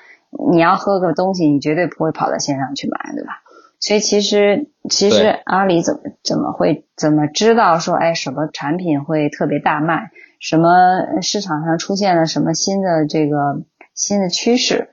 [0.53, 3.43] 你要喝个东西，你绝对不会跑到线上去买，对吧？
[3.81, 10.13] 所以其实其实阿里怎么怎么会怎么知道说，哎，什么产品会特别大卖，
[10.43, 13.63] 什么市场上出现了什么新的这个
[13.95, 14.91] 新的趋势？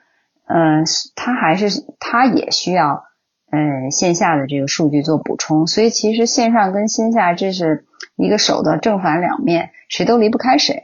[0.47, 0.86] 嗯，
[1.16, 3.04] 它还是它也需要。
[3.52, 10.84] 嗯，线下的这个数据做补充，所以其实线上跟线下这是一个手的正反两面，谁都离不开谁。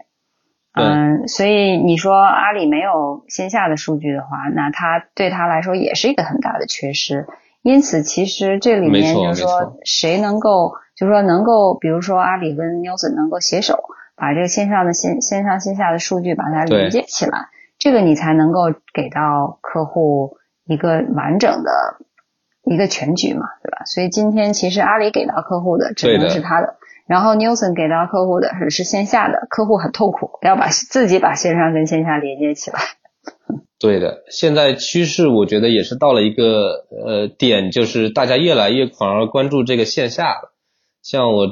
[0.74, 7.28] 嗯，所以你说阿里没有线下的数据的话，那它对他来说也是一个很大的缺失。
[7.62, 13.84] 因此，其实这里面就是说，谁能够，就是说能够，比如说阿里跟 Nielsen 能够携手，
[14.16, 20.38] 把这个线上的线线上线下的数据把它连接起来，这个你才能够给到客户。
[20.68, 21.70] 一个完整的
[22.64, 23.86] 一个全局嘛，对吧？
[23.86, 32.80] 所以今天其实阿里给到客户的只能是他的，然后 Nielsen 给到客户的是是线下的，客户很痛苦，要把自己把线上跟线下连接起来。
[33.80, 40.52] 对的，现在趋势我觉得也是到了一个呃点，就是大家越来越反而关注这个线下了。
[41.04, 41.46] 像我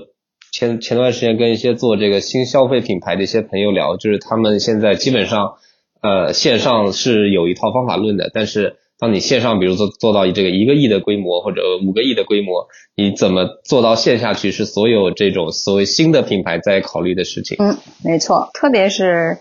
[0.54, 5.56] 前前段时间跟一些做这个新消费品牌的一些朋友聊，就是他们现在基本上
[6.00, 17.58] 呃线上是有一套方法论的，但是当你线上比如说做到这个一个亿的规模或者五个亿的规模，你怎么做到线下去是所有这种所谓新的品牌在考虑的事情。
[17.60, 17.76] 嗯，
[18.06, 19.40] 没错，特别是。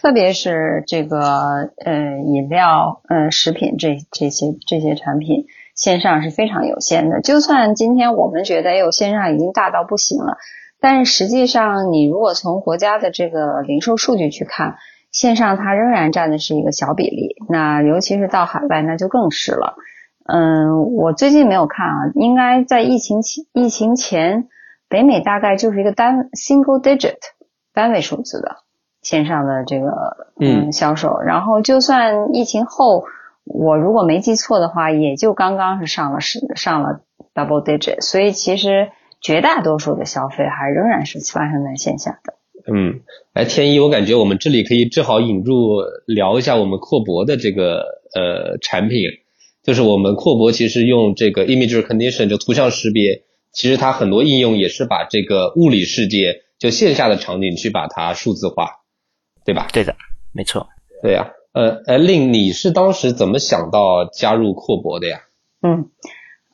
[0.00, 1.18] 特别是这个
[1.84, 1.92] 呃
[2.24, 5.46] 饮料呃食品这这些这些产品
[5.78, 7.22] 线上是非常有限的。
[7.22, 10.36] 就算今天我们觉得哎呦线上已经大到不行了，
[10.80, 14.74] 但是实际上你如果从国家的这个零售数据去看，
[15.12, 17.36] 线上它仍然占的是一个小比例。
[17.48, 19.76] 那尤其是到海外那就更是了。
[20.30, 24.48] 嗯，我最近没有看啊，应该在疫情前疫情前，
[24.90, 27.16] 北美大概就是一个单 single digit
[27.72, 28.56] 单位数字的。
[29.00, 29.92] 线上的这个
[30.40, 33.04] 嗯销售，然后就算疫情后，
[33.48, 37.00] 我如果没记错的话，也就刚刚是上了是上了
[37.34, 38.90] double digit，所以其实
[39.20, 42.34] 绝大多数的消费还仍然是发生在线下的。
[42.70, 43.00] 嗯，
[43.32, 47.84] 哎，天一，我感觉我们这里可以正好引入聊一下我们阔博的这个
[48.14, 49.02] 呃产品，
[49.62, 53.22] 就是我们阔博其实用这个 image recognition 就图像识别，
[53.52, 58.70] 其实它很多应用也是把这个物理世界就线下的场景去把它数字化。
[59.44, 59.66] 对吧？
[59.72, 59.96] 对的，
[60.34, 60.68] 没错。
[61.00, 61.26] 对呀，
[61.58, 65.22] 呃，呃，令你是当时怎么想到加入阔博的呀？
[65.60, 65.90] 嗯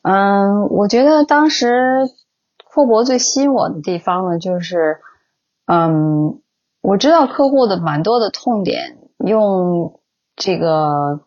[0.01, 2.09] 嗯，我觉得当时
[2.65, 5.01] 阔博最吸引我的地方呢，就是
[5.67, 6.41] 嗯，
[6.81, 10.01] 我知道客户的蛮多的痛点，用
[10.37, 11.21] 这个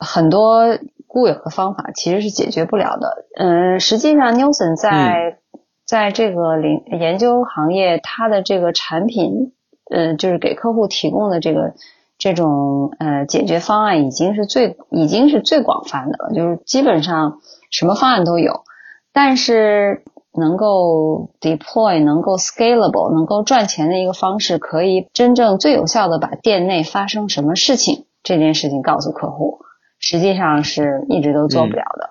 [0.00, 0.76] 很多
[1.06, 3.26] 固有的方法其实是解决不了的。
[3.36, 5.38] 嗯，实际上 Nielsen 在
[5.84, 9.52] 在这个领研究行业，它的这个产品。
[9.90, 11.72] 呃，就是给客户提供的这个
[12.18, 17.38] 这种呃解决方案已经是最已经是最广泛的了，就是基本上
[17.70, 18.64] 什么方案都有，
[19.12, 20.02] 但是
[20.32, 29.60] 能够 deploy 能够 scalable 能够赚钱的一个方式，可以真正最有效的把店内发生什么事情这件事情告诉客户，
[30.00, 32.10] 实际上是一直都做不了的。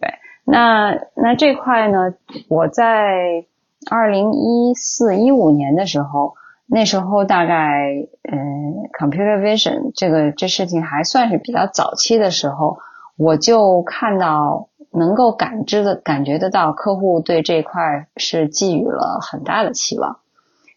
[0.00, 2.14] 对，那那这块呢，
[2.48, 3.44] 我在
[3.88, 6.34] 二零一四一五年的时候。
[6.66, 7.92] 那时候大概，
[8.22, 12.78] 嗯，computer vision 这个这事情还算是比较早期的时候，
[13.18, 20.20] 我就看到能够感知的感觉得到客户对这块是寄予了很大的期望，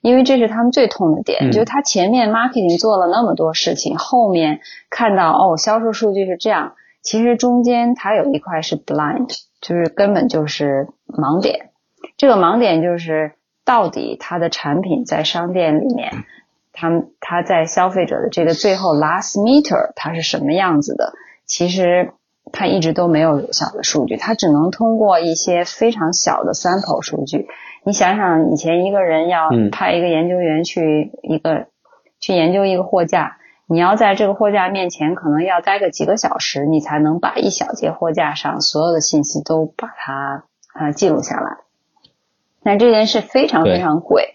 [0.02, 4.60] 因为这是他们最痛的点，就是他前面 marketing 做了那么多事情，后面
[4.90, 9.30] 看到哦销售数据是这样，其实中间它有一块是 blind，
[9.62, 11.70] 就是根本就是盲点，
[12.18, 13.37] 这个盲点就是。
[13.68, 16.24] 到底它的产品在商店里面，
[16.72, 16.90] 他
[17.20, 21.12] 他在消费者的这个最后 last meter 它是什么样子的？
[21.46, 22.14] 其实
[22.54, 27.48] 它一直都没有有效的数据，它只能通过一些非常小的 sample 数据。
[27.84, 31.68] 你想想，以前一个人要派一个研究员去一个
[32.22, 33.36] 去研究一个货架，
[33.68, 41.67] 你要在这个货架面前可能要待个几个小时，你才能把一小节货架上所有的信息都把它啊记录下来。
[42.68, 44.34] 那这件事非常非常贵，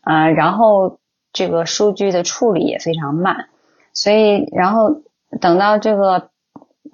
[0.00, 0.98] 啊，然后
[1.32, 3.46] 这个数据的处理也非常慢，
[3.92, 5.02] 所以然后
[5.40, 6.30] 等到这个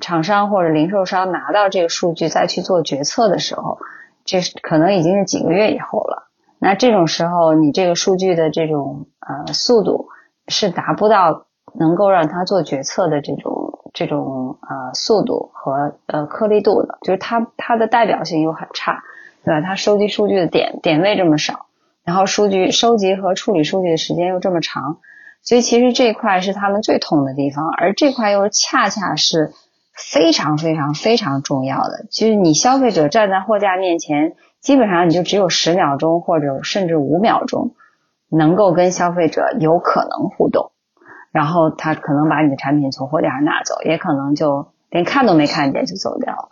[0.03, 3.79] 厂商或者零售商拿到这个数据再去做决策的时候，
[4.27, 6.29] 这可能已经是几个月以后了。
[6.59, 10.09] 那这种时候，你这个数据的这种呃速度
[10.49, 19.03] 是达不到能够让他做决策的这种这种呃速度和呃颗粒度的，就是它它的代表性又很差。
[19.45, 19.61] 对吧？
[19.61, 21.67] 它收集数据的点点位这么少，
[22.05, 24.99] 然后数据收集和处理数据的时间又这么长，
[25.43, 29.53] 所以其实这块是他们最痛的地方，而这块又恰恰是
[29.93, 32.07] 非常非常非常重要的。
[32.11, 37.75] 就是你消费者站在货架面前，基本上你就只有十秒钟或者甚至五秒钟
[38.31, 40.73] 能够跟消费者有可能互动，
[41.33, 46.49] 然后他可能把你的产品从货架上拿走，也可能就连看都没看见就走掉了。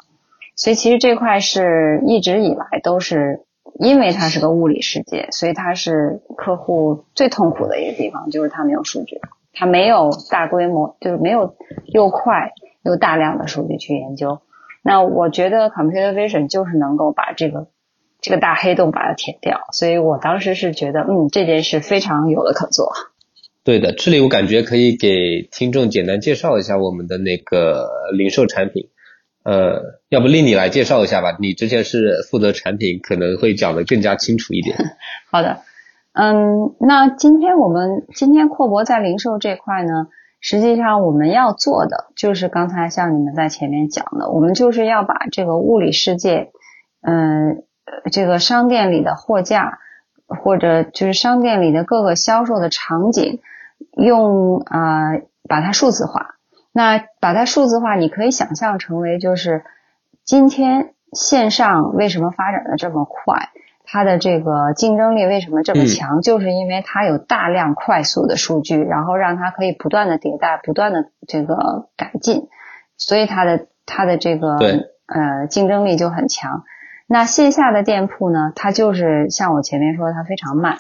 [0.54, 3.40] 所以其实这块是一直以来都是，
[3.80, 9.18] 因为它是个物理世界，所以它是客户最痛苦的一个地方，就是它没有数据，
[9.52, 12.52] 它没有大规模，就是没有又快
[12.84, 14.40] 又大量的数据去研究。
[14.84, 17.68] 那我觉得 computer vision 就是能够把这个
[18.20, 22.92] 这个大黑洞把它填掉，所以我当时是觉得，嗯，这件事非常有的可做。
[23.64, 28.90] 对的，这里我感觉可以给听众简单介绍一下我们的那个零售产品。
[29.44, 31.36] 呃，要不令你来介绍一下吧？
[31.40, 34.76] 你之前是负责产品，可能会讲得更加清楚一点。
[35.30, 35.58] 好的，
[36.12, 40.06] 嗯，那今天我们今天阔博在零售这块呢，
[40.40, 46.52] 实际上我们要做的就是刚才像你们在前面讲的，我们就是要把这个物理世界，
[47.00, 47.64] 嗯，
[48.12, 49.78] 这个商店里的货架
[50.26, 53.40] 或者就是商店里的各个销售的场景，
[53.96, 55.14] 用啊
[55.48, 56.31] 把它数字化。
[56.72, 59.64] 那把它数字化，你可以想象成为就是
[60.24, 63.50] 今天线上为什么发展的这么快，
[63.84, 72.48] 它的这个竞争力为什么这么强，就是因为它有大量快速的数据，然后让它可以不断的迭代，不断的这个改进，
[72.96, 74.56] 所以它的它的这个
[75.06, 76.64] 呃竞争力就很强。
[77.06, 80.78] 那线下的店铺呢，它就是像我前面说的，它非常慢。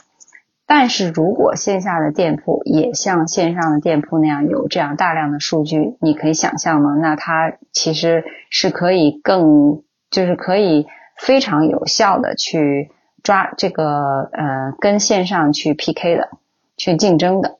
[0.74, 6.94] 但是如果线下的店铺也像线上的店铺那样有这样大量的数据，你可以想象吗？
[6.94, 10.86] 那它其实是可以更，就是可以
[11.18, 12.90] 非常有效的去
[13.22, 16.30] 抓这个呃跟线上去 PK 的，
[16.78, 17.58] 去竞争的。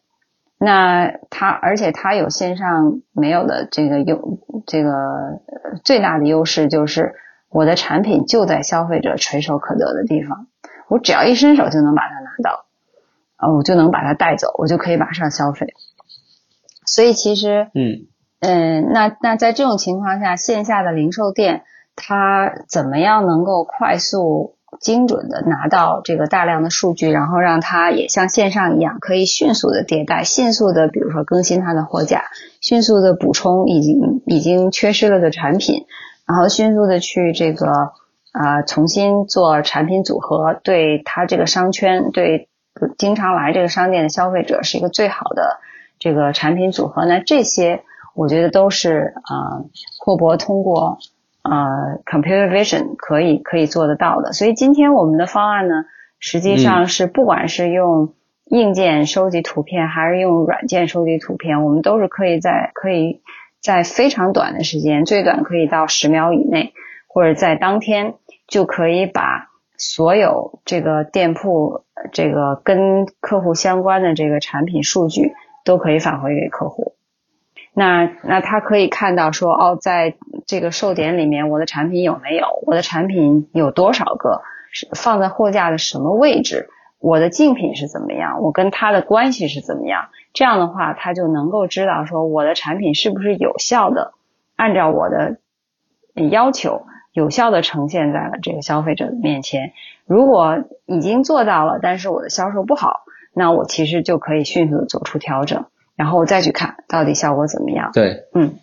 [0.56, 5.38] 那它而且它有线上没有的这个优，这个
[5.84, 7.14] 最大的优势就是
[7.50, 10.46] 我的产品就在消费者垂手可得的地方，
[10.88, 12.64] 我只要一伸手就能把它拿到。
[13.43, 15.74] 啊，我就能把它带走，我就可以马上消费。
[16.86, 18.07] 所以其实，嗯
[18.38, 21.64] 嗯，那那在这种情况下，线下的零售店
[21.97, 32.26] 它怎么样能够快速、精准的拿到这个大量的数据，然后让它也像线上一样，可以迅速的迭代、迅速的，比如说更新它的货架，
[32.61, 35.86] 迅速的补充已经已经缺失了的产品，
[36.28, 37.93] 然后迅速的去这个
[38.30, 42.49] 啊重新做产品组合，对它这个商圈对。
[42.99, 45.61] 经常来这个商店的消费者是一个最好的
[45.99, 47.83] 这个产品组合，那这些
[48.14, 49.62] 我觉得都是啊
[50.01, 50.99] 阔博通过
[51.43, 51.68] 啊
[52.05, 54.33] computer vision 可以可以做得到的。
[54.33, 55.85] 所以今天我们的方案呢，
[56.18, 58.14] 实际上是不管是用
[58.47, 63.20] 硬件收集图片，还是用软件收集图片，我们都是可以在可以
[63.61, 66.73] 在非常短的时间，最短可以到十秒以内，
[67.07, 68.14] 或者在当天
[68.49, 69.51] 就可以把。
[69.85, 75.33] 所有这个店铺，这个跟客户相关的这个产品数据
[75.64, 76.95] 都可以返回给客户。
[77.74, 80.14] 那那他可以看到说，哦，在
[80.47, 82.47] 这个售点里面，我的产品有没有？
[82.64, 84.43] 我的产品有多少个？
[84.70, 86.68] 是放在货架的什么位置？
[87.01, 88.41] 我的竞品是怎么样？
[88.41, 90.11] 我跟他的关系是怎么样？
[90.33, 94.12] 这样的话，他就能够知道说，我的产品是不是有效的，
[94.55, 95.39] 按照我的
[96.30, 96.87] 要求。
[97.12, 99.72] 有效的呈现在了这个消费者的面前。
[100.06, 103.02] 如果已经做到了，但是我的销售不好，
[103.34, 107.90] 那我其实就可以迅速的做出调整，然后再去看到底效果怎么样。
[107.92, 108.54] 对，嗯，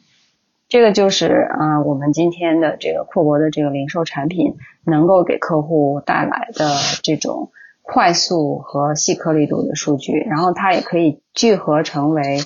[0.68, 12.40] 这个就是啊，我们今天的这个阔博的这个零售产品能够给客户带来的这种快速和细颗粒度的数据，然后它也可以聚合成为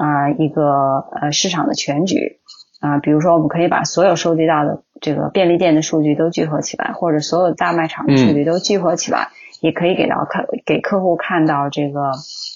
[0.00, 2.40] 啊一个呃市场的全局。
[2.80, 12.12] 啊，比如说，我们可以把所有收集到的这个便利店的数据都聚合起来，或者所有大卖场的数据都聚合起来，也可以给到客给客户看到这个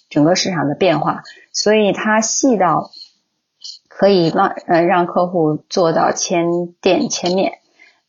[0.09, 1.23] 整个市场的变化。
[1.51, 2.91] 所以它细到
[3.89, 6.47] 可以让呃让客户做到千
[6.81, 7.55] 店千面，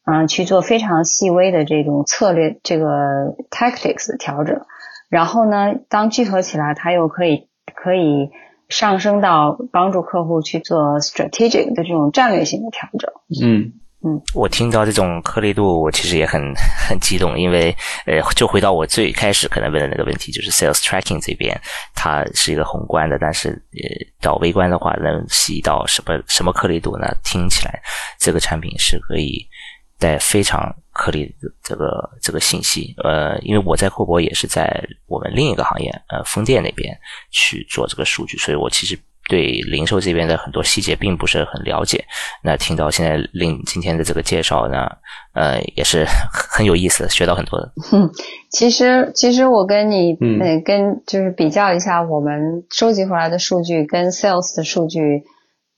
[0.03, 4.61] 啊，去做非常细微的这种策略这个 tactics 的调整。
[5.09, 8.29] 然后呢，当聚合起来，它又可以可以。
[8.69, 13.11] 上升到帮助客户去做 strategic 的这种战略性的调整。
[13.45, 13.71] 嗯
[14.05, 16.53] 嗯，我听到这种颗粒度，我其实也很
[16.89, 17.73] 很激动，因为
[18.05, 21.57] 呃，就回到我最开始可能问的那个问题，就是 sales tracking 这边，
[21.95, 23.87] 它是一个宏观的，但是呃，
[24.21, 27.07] 到微观的话，能细到什么什么颗粒度呢？
[27.23, 27.81] 听起来
[28.19, 29.47] 这个产品是可以
[30.03, 30.75] 带非常。
[30.95, 31.27] 颗粒
[31.63, 34.71] 这个这个信息，呃，因为我在阔博也是在
[35.07, 36.95] 我们另一个行业，呃，风电那边
[37.31, 38.95] 去做这个数据，所以我其实
[39.27, 42.05] 对零售这边的很多细节并不是很了解。
[42.43, 44.87] 那听到现在令今天的这个介绍呢，
[45.33, 47.73] 呃，也是很有意思，学到很多的。
[47.91, 48.11] 嗯，
[48.53, 55.23] 其实其实我跟你呃跟就是比较一下，我们收集回来的数据跟 sales 的数据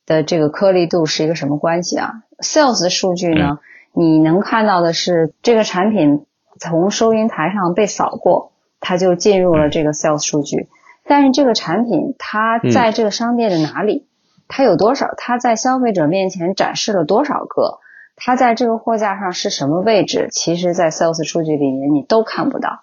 [0.06, 2.12] 的这个颗粒度是一个什么关系啊
[2.44, 3.60] ？sales 的数据呢？
[3.96, 6.26] 你能看到的是，这个产品
[6.60, 10.68] 从收银台上被扫过，它就进入了这个 sales 数据。
[11.08, 14.08] 但是这个产品它在这个商店的哪里？
[14.48, 15.14] 它有多少？
[15.18, 17.80] 它在消费者面前展示了多少个？
[18.16, 20.28] 它在这个货架上是什么位置？
[20.32, 22.82] 其实，在 sales 数据里面你都看不到。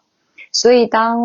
[0.50, 1.18] 所以当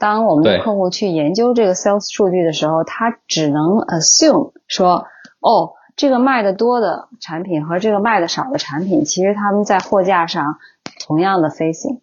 [0.00, 5.06] 当我们的客户去研究这个 sales 数据的时候，他只能 assume 说，
[5.40, 10.58] 哦，这个卖的多的产品和这个卖的少的产品，其实他们在货架上
[11.06, 12.00] 同样的 facing，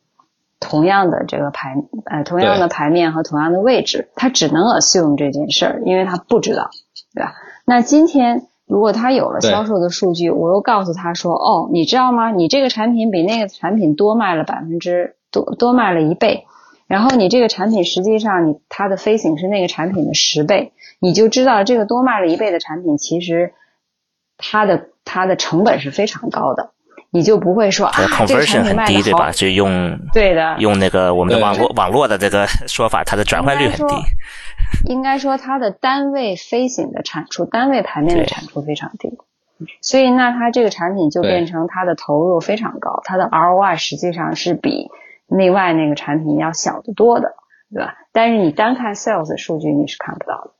[0.59, 1.75] 同样的这个牌
[2.05, 6.69] 呃同样的牌面和同样的位置，他只能 assume 这件事儿，因为他不知道，
[7.13, 7.33] 对吧？
[7.65, 8.47] 那今天。
[8.69, 12.29] 如果他有了销售的数据，我又告诉他说：“哦，你知道吗？
[12.29, 16.45] 你这个产品比那个产品多卖了百分之多多卖了一倍，
[16.85, 23.53] 然后你这个产品实际上你它的 facing 是那个产品的十倍，你就知道这个多卖了一倍的产品其实
[24.39, 26.71] 它的它的成本是非常高的，
[27.11, 27.93] 你就不会说啊
[28.25, 33.95] 这个产品卖的好，就用对的用那个我们的网络网络的这个 说法，它的转换率很低。”
[34.85, 39.17] 应该说，它的单位飞行的产出，单位盘面的产出非常低，
[39.81, 44.89] 所以那它这个产品就变成它的投入非常高，它的 ROI 实际上是比
[45.27, 47.33] 内外那个产品要小得多的，
[47.73, 47.95] 对吧？
[48.13, 50.51] 但是你单看 sales 数据你是看不到的。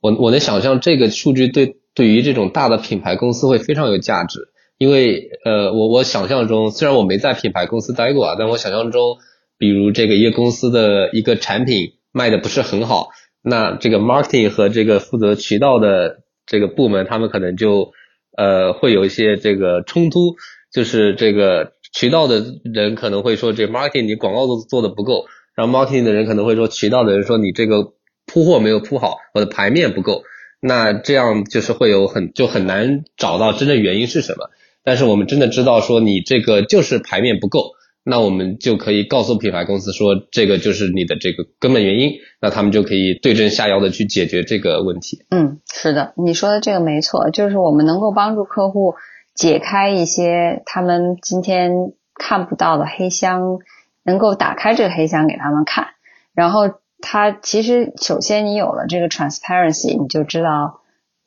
[0.00, 4.40] 我我能想象这个数据对对于这种大的品牌公司会非常有价值，
[4.78, 9.18] 因为呃，我我想象中虽然我没在品牌公司待过啊，但我想象中，
[9.58, 11.94] 比如这个一个公司的一个产品。
[12.14, 13.08] 卖的不是很好，
[13.42, 17.92] 那这个 marketing 和这个负责渠道的这个部门，他们可能就
[18.36, 20.36] 呃会有一些这个冲突，
[20.70, 25.24] 就是这个渠道的人可能会说这 marketing 你广告都做的不够，
[25.54, 27.94] 然后 marketing 的人可能会说渠道的人说你这个
[28.26, 30.22] 铺货没有铺好，我的牌面不够，
[30.62, 34.48] 那这样就是会有很就很难找到真正原因是什么，
[34.84, 37.72] 但是我们真的知道说你这个就是牌面不够。
[38.04, 45.24] 那我们就可以告诉品牌公司说，这个就是你的这个根本原因，那他们就可以对症下药的去解决这个问题。
[45.30, 48.96] 嗯，是的，你说的这个没错，就是我们能够帮助客户
[49.36, 51.70] 解开一些他们今天
[52.16, 53.60] 看不到的黑箱，
[54.04, 55.86] 能够打开这个黑箱给他们看，
[56.34, 56.62] 然后
[57.02, 60.80] 他其实首先你有了这个 transparency，你就知道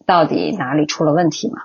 [0.07, 1.57] 到底哪里出了问题嘛。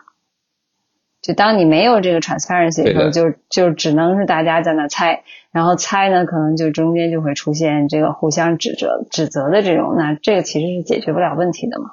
[1.23, 11.91] 就当你没有这个 transparency 的时候，就就只能是大家在那猜，然后猜呢，可能就中间就会出现这个互相指责、指责的这种，那这个其实是解决不了问题的嘛。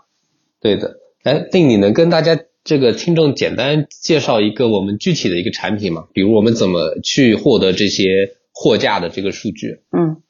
[0.61, 6.07] 对的，哎，定你能跟大家这个听众简单介绍一个我们具体的一个产品吗？
[6.13, 9.81] 比如我们怎么去获得这些货架的这个数据？
[9.91, 10.21] 嗯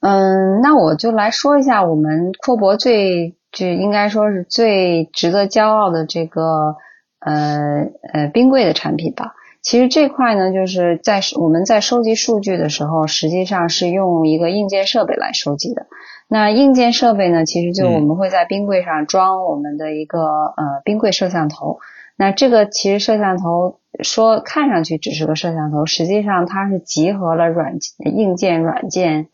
[0.00, 6.76] 嗯，那我就来说一下我们阔博最就应该说是最值得骄傲的这个。
[7.20, 15.86] 呃呃，冰柜的产品吧，其实这块呢，就是在我们在收集数据的时候，实际上是用一个硬件设备来收集的。
[16.28, 21.80] 那硬件设备呢，其实就我们会在冰柜上装我们的一个呃冰柜摄像头。
[22.16, 29.26] 那这个其实摄像头说看上去只是个摄像头，实际上它是集合了软硬件、软件、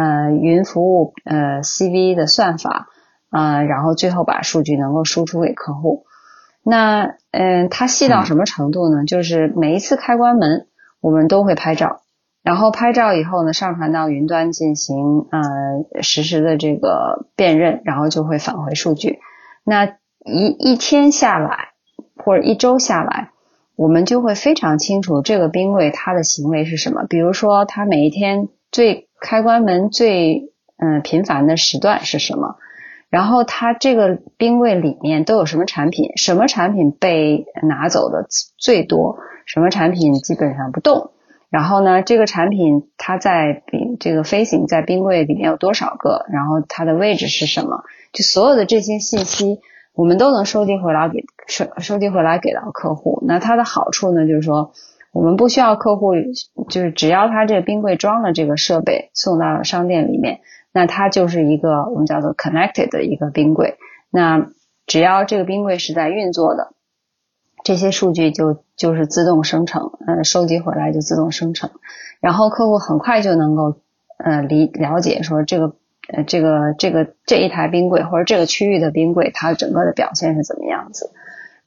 [0.00, 2.88] 呃云服务、呃 CV 的算法，
[3.30, 6.04] 呃，然后最后把数据能够输出给客户。
[6.62, 9.04] 那嗯，它细到什么程度呢？
[9.04, 10.66] 就是每一次开关门，
[11.00, 12.00] 我们都会拍照，
[12.42, 19.18] 然后拍照以后呢，上传到云端进行呃实时的这个辨认，然后就会返回数据。
[19.64, 19.86] 那
[20.24, 21.70] 一一天下来，
[22.16, 23.30] 或者一周下来，
[23.76, 27.04] 我们就会非常清楚这个冰柜它的行为是什么。
[27.08, 32.56] 比如说，它每一天最开关门最嗯频繁的时段是什么？
[33.08, 36.12] 然后它这个冰柜里面都有什么产品？
[36.16, 39.18] 什么产品被拿走的最多？
[39.46, 41.10] 什么产品基本上不动？
[41.48, 46.24] 然后呢，这个产品它在冰这个飞行在冰柜里面有多少个？
[46.30, 47.82] 然后它的位置是什么？
[48.12, 49.58] 就所有的这些信息，
[49.92, 53.24] 我们都能收集回来给收收集回来给到客户。
[53.26, 54.72] 那它的好处呢，就是说
[55.12, 56.14] 我们不需要客户，
[56.68, 60.40] 就是只要他这个冰柜装了这个设备，送到商店里面。
[60.72, 63.76] 那它就是一个我们叫做 connected 的一个冰柜。
[64.08, 64.50] 那
[64.86, 66.72] 只要这个冰柜是在运作的，
[67.64, 71.70] 这些数据就就是自动生成，呃，收集回来就自动生成，
[72.20, 73.78] 然后客户很快就能够
[74.18, 75.74] 呃理了解说这个
[76.12, 81.10] 呃这个这个这一台冰柜或者这个区域的冰柜它整个的表现是怎么样子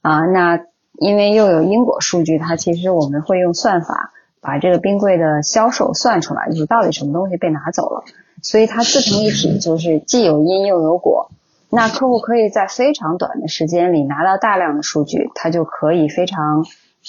[0.00, 0.20] 啊？
[0.20, 0.60] 那
[0.98, 8.04] 因为又有因果数据，它其实我们会用算法把这个冰柜的销售算出来，就是到底什么东西被拿走了。
[8.42, 11.30] 所以它自成一体，就是既有因又有果。
[11.70, 16.64] 那客户可以在非常短的时间里拿到大量的数据，他就可以非常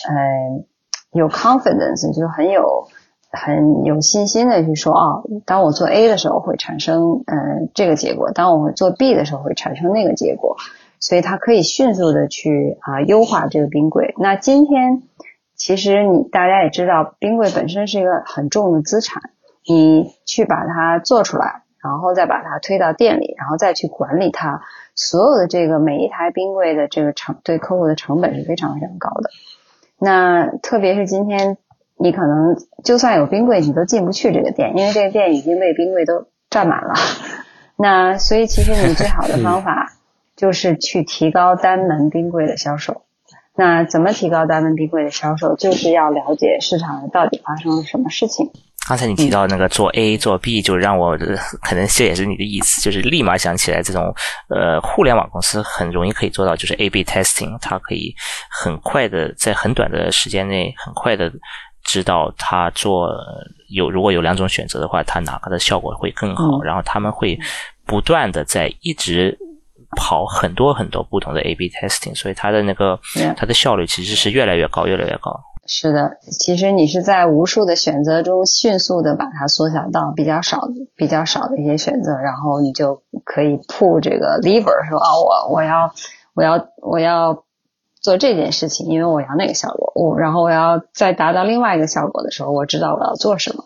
[0.07, 0.65] 呃
[1.11, 2.87] 有 confidence，就很有
[3.29, 10.57] 很有信心的去说啊，当我做 A 的时候会产生呃这个结果，当我做 B 的时候会产生那个结果。
[11.07, 14.15] 所以它可以迅速的去啊优化这个冰柜。
[14.17, 15.03] 那今天
[15.55, 19.21] 其实你大家也知道，冰柜本身是一个很重的资产。
[19.67, 24.61] 你去把它做出来，然后再把它推到店里，然后再去管理它，
[24.93, 29.31] 所有的这个每一台冰柜的这个成对客户的成本是非常非常高的。
[29.97, 31.57] 那特别是今天，
[31.97, 36.93] 你可能就算有冰柜，你都进不去这个店，因为这个店已经被冰柜都占满了。
[37.75, 39.93] 那所以其实你最好的方法
[40.35, 43.03] 就是去提高单门冰柜的销售。
[43.57, 45.55] 那怎么提高单门冰柜的销售？
[45.55, 48.51] 就是要了解市场上到底发生了什么事情。
[48.87, 51.17] 刚才你提到那个做 A 做 B，就让我
[51.63, 54.13] 可能这也是你的意思，就是立马想起来这种
[54.49, 58.13] 呃互联网公司很容易可以做到，就是 A/B testing，它可以
[58.51, 61.31] 很快的在很短的时间内很快的
[61.83, 63.09] 知道它做
[63.69, 67.39] 有如果有两种选择的话，它哪个的效果会更好，然后他们会
[67.87, 69.35] 不断的在一直
[69.95, 72.99] 跑很多很多不同的 A/B testing，所以它的那个
[73.35, 75.41] 它的效率其实是越来越高，越来越高。
[75.67, 85.91] 是的，其实你是在无数的选择中迅速的把它缩小到比较少、比较少的一些选择，然后你就可以 pull 这个 lever，说啊，我我要
[86.35, 87.43] 我要我要
[87.99, 93.63] 做这件事情，因为我要那个效果，我然后我要再达到另外一个效果的时候，我知道我要做什么。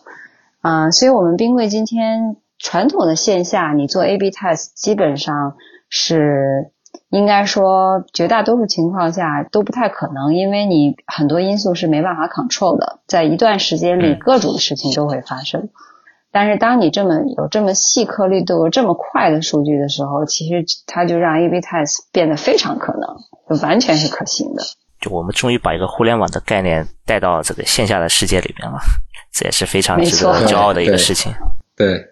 [0.62, 5.56] 啊，所以我们冰柜今天传统的线下你做 A/B test 基本上
[5.90, 6.70] 是。
[7.10, 15.70] 应该说，绝大多数情况下都不太可能，因为你很多因素是没办法 control 的，在一段时间里各种事情都会发生。
[16.30, 23.16] 但是当你这么有这么细颗粒度、这么快的数据的时候，其实它就让 A/B test 变得非常可能，
[23.48, 24.62] 就完全是可行的。
[25.00, 28.78] 就我们终于把一个互联网的概念带到这个线下的世界里面了，
[29.32, 31.32] 这也是非常值得骄傲的一个事情。
[31.76, 32.04] 对。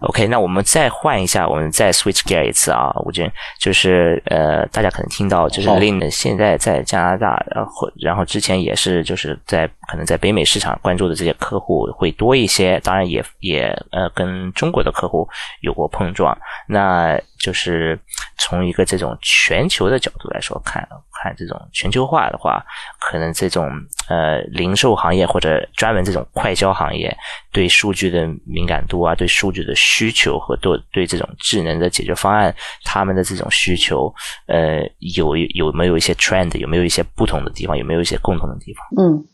[0.00, 15.28] OK，那我们再换一下，我们再 switch gear 一次啊，吴军，就是呃，大家可能听到，就是 Lin 现在在加拿大，然后然后之前也是就是在可能在北美市场关注的这些客户会多一些，当然也也呃跟中国的客户
[15.60, 16.36] 有过碰撞，
[16.68, 17.98] 那就是
[18.38, 20.86] 从一个这种全球的角度来说看。
[21.22, 22.64] 看这种全球化的话，
[23.00, 23.68] 可能这种
[24.08, 27.16] 呃零售行业或者专门这种快销行业，
[27.52, 32.54] 对数据的敏感度啊，对数据的需求和对对这种智能的解决方案，
[32.84, 34.12] 他们的这种需求，
[34.46, 38.84] 呃，有有没有一些 trend，有没有一些不同的地方，有没有一些共同的地方？
[38.96, 39.24] 嗯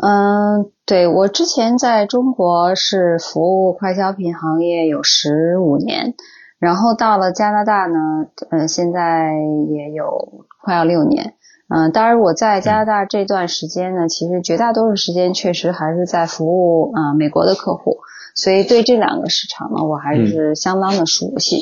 [0.00, 6.14] 嗯，对我之前在中国是服务快消品行业有十五年。
[6.58, 9.32] 然后到了加拿大呢，呃，现在
[9.68, 11.34] 也有快要六年，
[11.68, 17.98] 嗯，当然我在加拿大这段时间呢，其实绝大多数时间确实还是在服务啊美国的客户，
[18.34, 21.58] 所以对这两个市场呢，我还是相当的熟悉。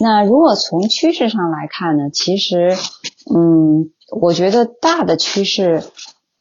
[0.00, 2.70] 那如果从趋势上来看呢，其实，
[3.32, 3.90] 嗯，
[4.20, 5.82] 我觉得大的趋势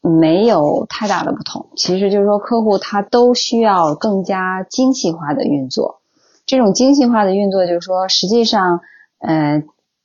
[0.02, 5.99] 没有太大的不同，其实就是说客户他都需要更加精细化的运作。
[6.50, 8.82] 这种精细化的运作，就是说，实际上，
[9.20, 9.62] 呃，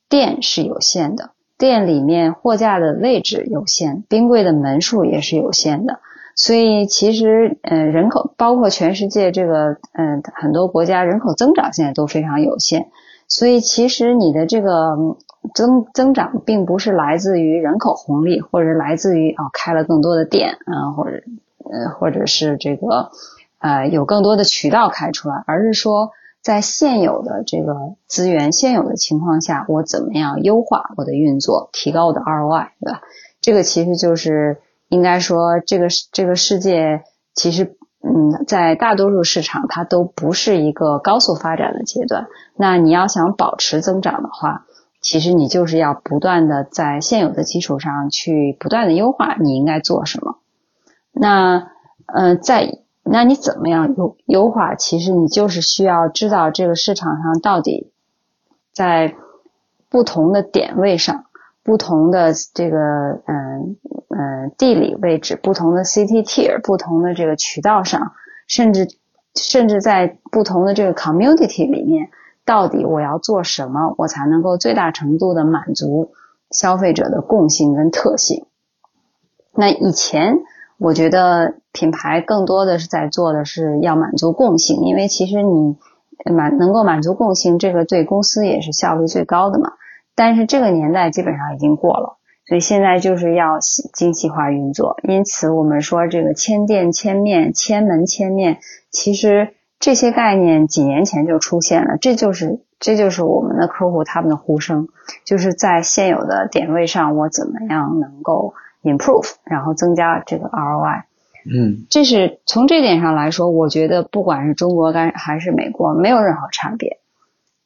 [0.09, 6.01] 店是有限的，店里面货架的位置有限，冰柜的门数也是有限的，
[6.35, 12.91] 所以其实，呃，人口包括全世界这个，嗯，很多国家人口增长现在都非常有限，
[13.27, 14.95] 所以其实你的这个
[15.55, 21.23] 增增长并不是来自于人口红利，或者来自于啊开了更多的店，啊，或者，
[21.63, 23.09] 呃，或者是这个，
[23.57, 26.11] 呃，有更多的渠道开出来，而是说。
[26.45, 33.01] 在现有的这个资源、现有的情况下，我怎么样优化我的运作，提高我的 ROI，对吧？
[33.41, 37.01] 这个其实就是应该说，这个这个世界
[37.33, 42.27] 其实，嗯，在大多数市场它都不是一个高速发展的阶段。
[42.55, 44.67] 那你要想保持增长的话，
[45.01, 50.37] 其实你就是要不断的在现有的基础上去不断的优化，你应该做什么？
[51.11, 51.71] 那，
[52.05, 52.84] 呃，在。
[53.07, 54.73] 那你怎么样优优化？
[54.73, 57.91] 其实你就是需要知道这个市场上到底
[58.73, 59.13] 在
[59.89, 61.25] 不同的点位上、
[61.63, 62.77] 不同的这个
[63.27, 63.77] 嗯
[64.09, 68.13] 嗯地理位置、不同的 CT tier、不同的这个渠道上，
[68.47, 68.87] 甚至
[69.35, 72.09] 甚至在不同的这个 community 里面，
[72.43, 76.11] 到底我要做什么，我才能够最大程度的满足
[76.49, 78.47] 消费者的共性跟特性？
[79.53, 80.39] 那以前。
[80.77, 85.75] 我觉得品牌更多的是在做的是要满足共性，因为其实你
[86.33, 89.73] 满能够满足共性，这个对公司也是效率最高的嘛。
[90.15, 92.15] 但是这个年代基本上已经过了，
[92.47, 94.95] 所以现在就是要精细化运作。
[95.03, 98.59] 因此我们说这个千店千面、千门千面，
[98.89, 101.97] 其实这些概念几年前就出现了。
[101.99, 104.87] 这就是这就是我们的客户他们的呼声，
[105.25, 108.53] 就是在现有的点位上，我怎么样能够。
[108.85, 111.04] improve，然后增加这个 ROI。
[111.47, 116.97] 嗯，这是从这点上来说，我觉得不管是中国干还是美国，没有任何差别。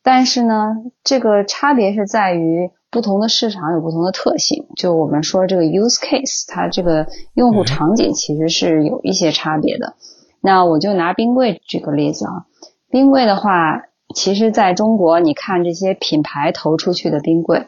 [0.04, 4.66] 但是呢，这个差别是在于不同的市场有不同的特性。
[4.76, 9.96] 就我们说这个 use case，它这个用户场景其实是有一些差别的。
[10.42, 12.46] 那我就拿冰柜举个例子啊，
[12.90, 13.84] 冰柜的话，
[14.16, 17.68] 其实在中国，你看这些品牌投出去的冰柜。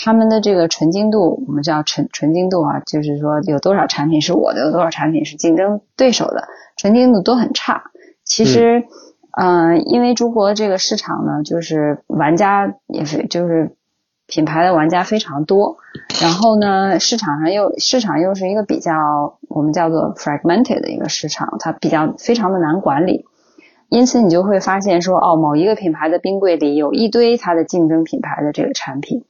[0.00, 6.46] 他们的这个纯净度，我们叫纯纯净度啊，就是说有多少产品是我的，有多少产品是竞争对手的，
[6.76, 7.90] 纯净度都很差。
[8.24, 8.84] 其实，
[9.36, 13.72] 嗯，因为中国这个市场呢，就是玩家也是，就是
[14.28, 15.78] 品牌的玩家非常多，
[16.22, 18.92] 然后呢，市场上又市场又是一个比较
[19.48, 23.24] 我们叫做 fragmented 的一个市场，它比较非常的难管理，
[23.88, 29.24] 因此你就会发现说，哦，某一个品牌的冰柜里有一堆它的竞争品牌的这个产品。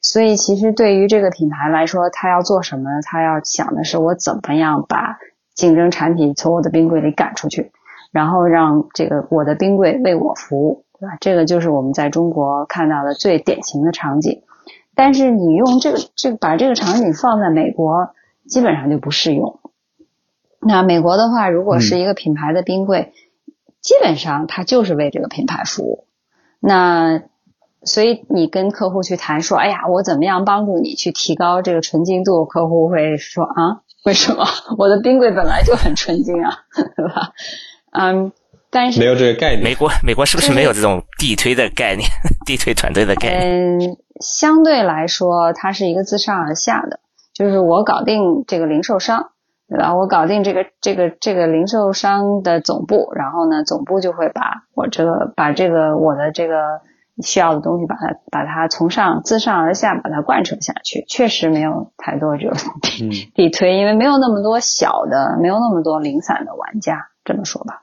[0.00, 3.00] 所以，其实对于这个品牌来说，他要做什么呢？
[3.04, 5.18] 他要想的是我怎么样把
[5.54, 7.72] 竞争产品从我的冰柜里赶出去，
[8.12, 11.16] 然后让这个我的冰柜为我服务，对吧？
[11.20, 14.42] 这个就是我们在中国看到的最典型的场景。
[14.94, 18.10] 但是你用这个这个把这个场景放在美国，
[18.46, 19.60] 基本上就不适用。
[20.60, 23.12] 那美国的话，如果是一个品牌的冰柜，
[23.80, 26.04] 基本上它就是为这个品牌服务。
[26.60, 27.22] 那
[27.88, 32.44] 所以你跟客户去谈说，哎呀，我怎么样帮助你去提高这个纯净度？
[32.44, 34.44] 客户会说啊，为什么
[34.78, 36.52] 我的冰柜本来就很纯净啊，
[36.96, 37.32] 对吧？
[37.92, 38.30] 嗯，
[38.70, 39.64] 但是没有这个概念。
[39.64, 42.06] 美国美国是不是没有这种地推的概念？
[42.46, 43.80] 地推团队的概念？
[43.80, 47.00] 嗯，相对来说，它是一个自上而下的，
[47.32, 49.30] 就是我搞定这个零售商，
[49.68, 49.94] 对吧？
[49.96, 56.54] 我搞定这个这个这个零售商的总部，然后呢，总部就会把我这个把这个我的这个。
[57.22, 67.82] 需要的东西，把它把它从上自上而下把它贯彻下去，确实没有太多这种地 地推，因为没有那么多小的，没有那么多零散的玩家，这么说吧。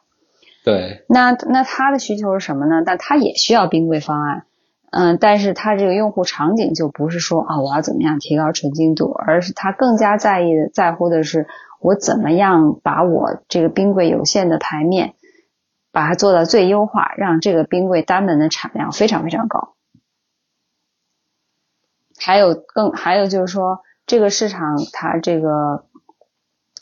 [0.63, 1.05] 对。
[1.09, 2.83] 那那他的需求是什么呢？
[2.85, 4.43] 但他也需要冰柜方案，
[4.91, 11.47] 嗯，但是他这个用户场景就不是说啊我要怎么样提高纯净度，而是他更加在意的在乎的是
[11.81, 15.14] 我怎么样把我这个冰柜有限的排面。
[15.95, 19.75] 把它做到最优化，让这个冰柜单门的产量非常非常高。
[22.19, 25.85] 还有更还有就是说，这个市场它这个，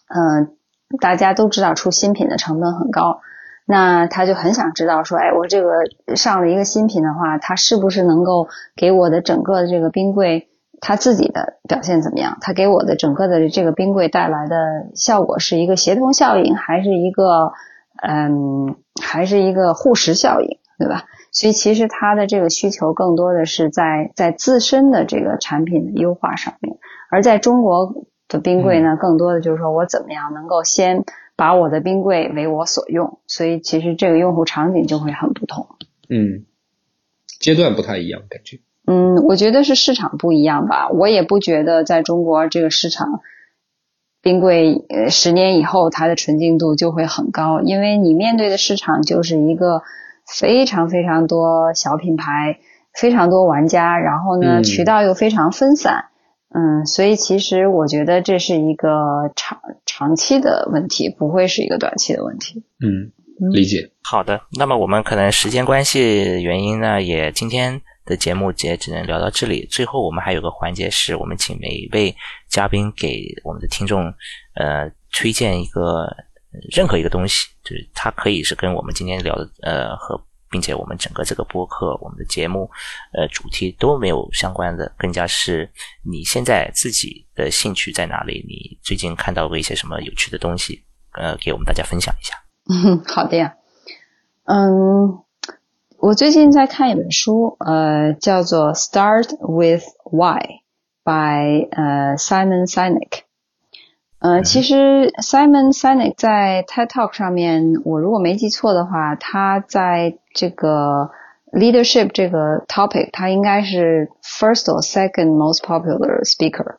[0.08, 0.58] 嗯，
[1.00, 3.22] 大家都知道出新品的成本很高，
[3.66, 10.50] 那他就很想知道说，哎，我这个上了一个新品的话，它是不是能够给我的整个的这个冰柜
[10.82, 12.40] 它自己的表现怎么样？
[12.42, 14.56] 它给我的整个的这个冰柜带来的
[14.96, 17.54] 效果是一个协同效应，还是一个？
[18.06, 21.06] 嗯，还是一个护食效应，对吧？
[21.32, 26.78] 所以其实它的这个需求更多的是在在自身的这个产品的优化上面，
[27.10, 31.06] 而在中国的冰柜呢，更多的就是说我怎么样能够先
[31.38, 35.68] 把我的冰柜为我所用，所以其实这个用户场景就会很不同。
[36.10, 36.46] 嗯，
[37.40, 38.60] 阶段不太一样，感觉。
[38.86, 43.22] 嗯，我觉得是市场不一样吧，我也不觉得在中国这个市场。
[44.24, 49.84] 冰柜呃，十年以后它的纯净度就会很高，因为你面对的市场就是一个
[50.26, 52.58] 非常非常多小品牌，
[52.94, 56.06] 非常多玩家，然后呢渠道又非常分散，
[56.56, 62.64] 嗯，所以其实我觉得这是一个长长期的问题，不会是一个短期的问题。
[62.80, 63.12] 嗯，
[63.52, 63.92] 理解。
[64.04, 67.82] 好的，那么我们可能时间关系原因呢，也今天。
[68.06, 69.66] 的节目也只能聊到这里。
[69.68, 72.16] 最后，我们还有个环节，是我们请每一位
[72.50, 74.14] 嘉宾给我们的听众，
[74.56, 76.08] 呃，推荐一个
[76.76, 82.70] 任何一个东西，就是它可以是跟我们今天聊的，呃，和并且我们整个这个播客、我们的节目，
[83.14, 85.72] 呃，主题都没有相关的，更加是
[86.04, 88.46] 你现在自己的兴趣在哪里？
[88.48, 90.84] 你最近看到过一些什么有趣的东西？
[91.14, 92.36] 呃，给我们大家分享一下。
[92.70, 93.56] 嗯， 好的呀。
[94.46, 95.24] 嗯。
[96.03, 103.23] 我最近在看一本书，呃，叫做《Start with Why》by 呃 Simon Sinek。
[104.21, 111.11] 呃，其实 Simon Sinek 在 TED Talk 上面，我如果没记错的话，他在这个
[111.53, 116.77] leadership 这个 topic，他应该是 first or second most popular speaker。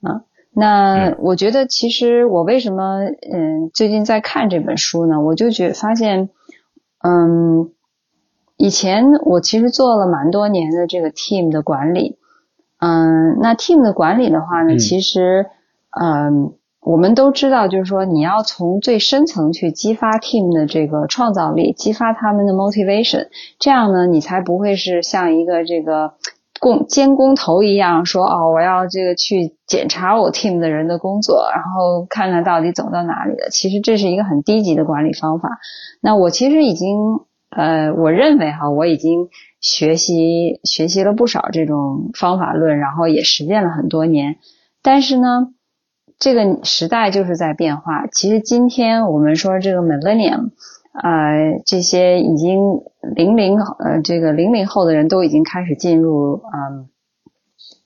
[0.00, 0.24] 啊，
[0.54, 5.20] 那我觉得其实我为什么嗯最近在看这本书呢？
[5.20, 6.30] 我就觉发现，
[7.06, 7.70] 嗯。
[8.61, 12.19] 以前我其实做了蛮多年的这个 team 的管理，
[12.79, 15.47] 嗯，那 team 的管理的话呢，其实，
[15.99, 26.13] 嗯，我们都知道，就是说你要从最深层去激发 team 的这个创造力，激发他们的 motivation，这样呢，你才不会是像一个这个
[26.59, 33.49] 工监工头一样说哦，我要这个去检查我 team 的人的工作，然后看看到底走到哪里了。
[33.49, 35.49] 其实这是一个很低级的管理方法。
[35.99, 37.21] 那我其实已经
[37.51, 39.29] 呃，我认为哈，我已经
[39.59, 44.37] 学习学习了不少这种方法论，然后也实践了很多年。
[44.81, 45.53] 但是呢，
[46.17, 48.07] 这个时代就是在变化。
[48.07, 50.51] 其实今天我们说这个 millennium。
[50.93, 52.81] 呃，这些已经
[53.15, 56.89] 零零呃，这个零零后的人都已经开始进入嗯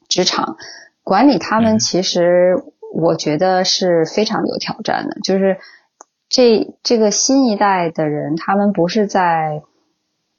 [0.09, 0.57] 职场
[1.03, 2.55] 管理，他们其实
[2.95, 5.20] 我觉得是非常有挑战的。
[5.24, 5.59] 就是
[6.30, 9.61] 这这个新一代的人，他们不是在，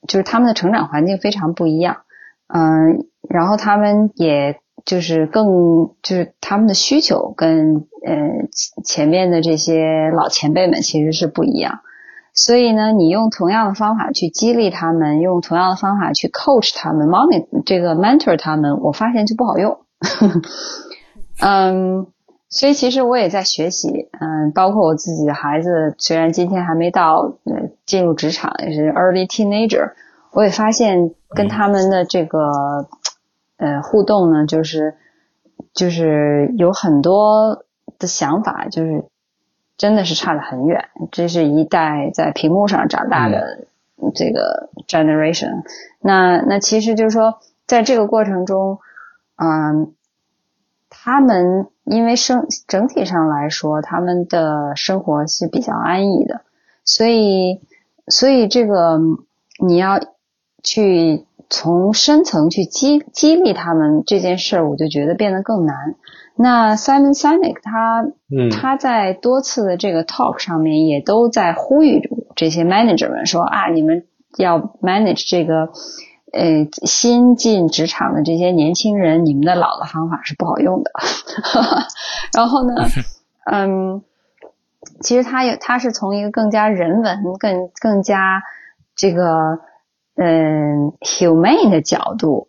[0.07, 1.97] 就是他们的成长环境非常不一样，
[2.47, 5.45] 嗯，然后他们也就是更
[6.01, 8.47] 就是他们的需求跟呃
[8.83, 11.79] 前面的这些老前辈们其实是不一样。
[12.33, 19.79] 所以呢，你用同样的方法去激励他们，用同样的方法去 coach 他们，monitor 这个 mentor 他们，我发现就不好用。
[21.41, 22.05] 嗯，
[22.49, 29.91] 所以其实我也在学习，嗯，包括我自己的孩子，虽然今天还没到呃进入职场，也是 early teenager，
[30.31, 32.87] 我也发现跟他们的这个
[33.57, 34.95] 呃互动呢，就是
[35.73, 37.65] 就是有很多
[37.99, 39.03] 的想法，就是。
[39.77, 43.67] 真的是差得很远，这是一代在屏幕上长大的
[44.15, 45.61] 这个 generation。
[45.99, 47.37] 那那其实就是说，
[47.67, 48.79] 在这个过程中，
[49.35, 49.93] 嗯，
[51.07, 56.41] 他们因为生整体上来说，他们的生活是比较安逸的，
[56.83, 57.61] 所以
[58.09, 58.99] 所以这个
[59.65, 60.01] 你要
[60.61, 65.95] 去从深层去激激励他们这件事儿，我就觉得变得更难。
[66.35, 68.05] 那 Simon Sinek 他
[68.51, 72.01] 他在多次的这个 talk 上面也都在呼吁
[72.35, 74.03] 这些 manager 们说啊，你们
[74.37, 75.69] 要 manage 这个
[76.37, 80.91] 呃新进职场的这些年轻人，你们的老的方法是不好用的。
[82.33, 82.75] 然后呢，
[83.51, 84.03] 嗯，
[85.01, 88.43] 其实他有他是从一个更加人文、更更加
[88.95, 89.59] 这个
[90.15, 92.47] 嗯 humane 的角度，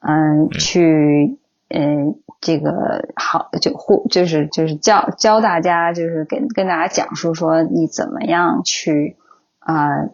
[0.00, 2.16] 嗯，去嗯。
[2.40, 9.16] 这个好就互就是就是教教大家就是跟跟大家讲述说你怎么样去
[9.58, 10.04] 啊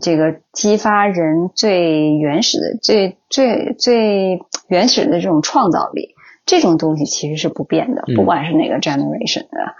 [0.00, 6.14] 这个激发人最原始的最最最原始的这种创造力
[6.46, 9.74] 这种东西其实是不变的，不管是哪个 generation 的，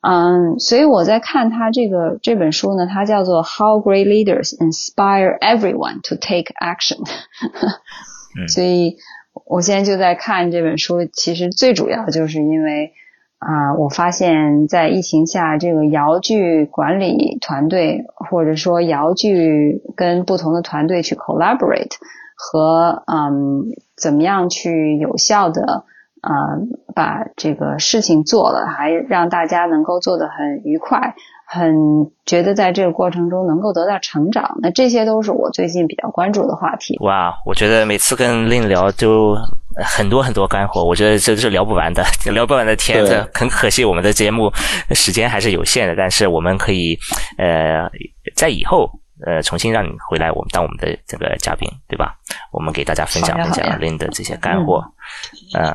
[0.00, 6.98] 嗯，所以我在看他这个这本书呢，它叫做 How Great Leaders Inspire Everyone to Take Action，
[8.48, 8.96] 所以。
[9.46, 12.92] 我现在就在看这本书，其实最主要就是因为
[13.44, 21.90] 啊，我发现，在疫情下，这个遥距管理团队，或者说遥距跟不同的团队去 collaborate，
[22.36, 23.64] 和嗯，
[23.96, 25.84] 怎么样去有效的
[26.20, 26.30] 啊，
[26.94, 31.14] 把这个事情做了，还让大家能够做得很愉快。
[31.44, 36.96] 很觉得在这个过程中能够得到成长，那这些都是我最近比较关注的话题。
[37.00, 39.36] 哇，我觉得每次跟令聊就
[39.76, 43.04] 很多很多干货，我觉得这是聊不完的， 聊不完的天。
[43.06, 44.52] 这很可惜，我们的节目
[44.94, 46.98] 时间还是有限的，但是我们可以
[47.38, 47.88] 呃
[48.34, 48.90] 在以后
[49.26, 52.14] 呃重新让你回来，我们当我们的这个嘉宾，对吧？
[52.52, 54.82] 我们给大家分享分享林的这些干货，
[55.58, 55.72] 嗯，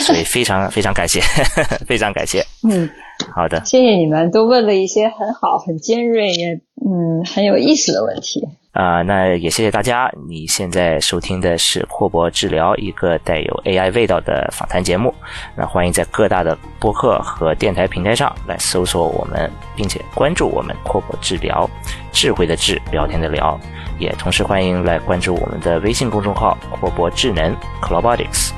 [0.00, 1.20] 所以非常非常感谢，
[1.86, 2.44] 非常感谢。
[2.68, 2.88] 嗯。
[3.32, 8.42] 好的，谢谢你们都问了一些很好、很尖锐也嗯很有意思的问题
[8.74, 9.00] 啊。
[9.00, 10.12] 那也谢谢大家。
[10.28, 15.14] 你现在收听的是阔博治疗，一个带有 AI 味道的访谈节目。
[15.56, 21.66] 那欢迎在各大的播客和电台平台上来搜索我们，并且关注我们阔博治疗，
[22.12, 23.58] 智慧的智，聊天的聊。
[23.96, 28.50] 也同时欢迎来关注我们的微信公众号阔博智能 （Clobotics）。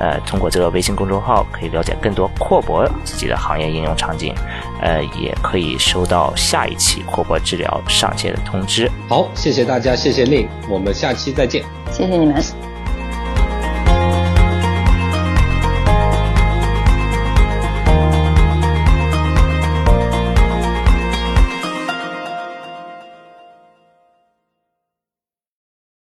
[0.00, 4.34] 呃，通过这个微信公众号可以了解更多阔博自己的行业应用场景，
[4.80, 8.90] 呃，也可以收到下一期阔博治疗上线的通知。
[9.08, 11.62] 好，谢谢大家，谢谢令，我们下期再见。
[11.92, 12.73] 谢谢你们。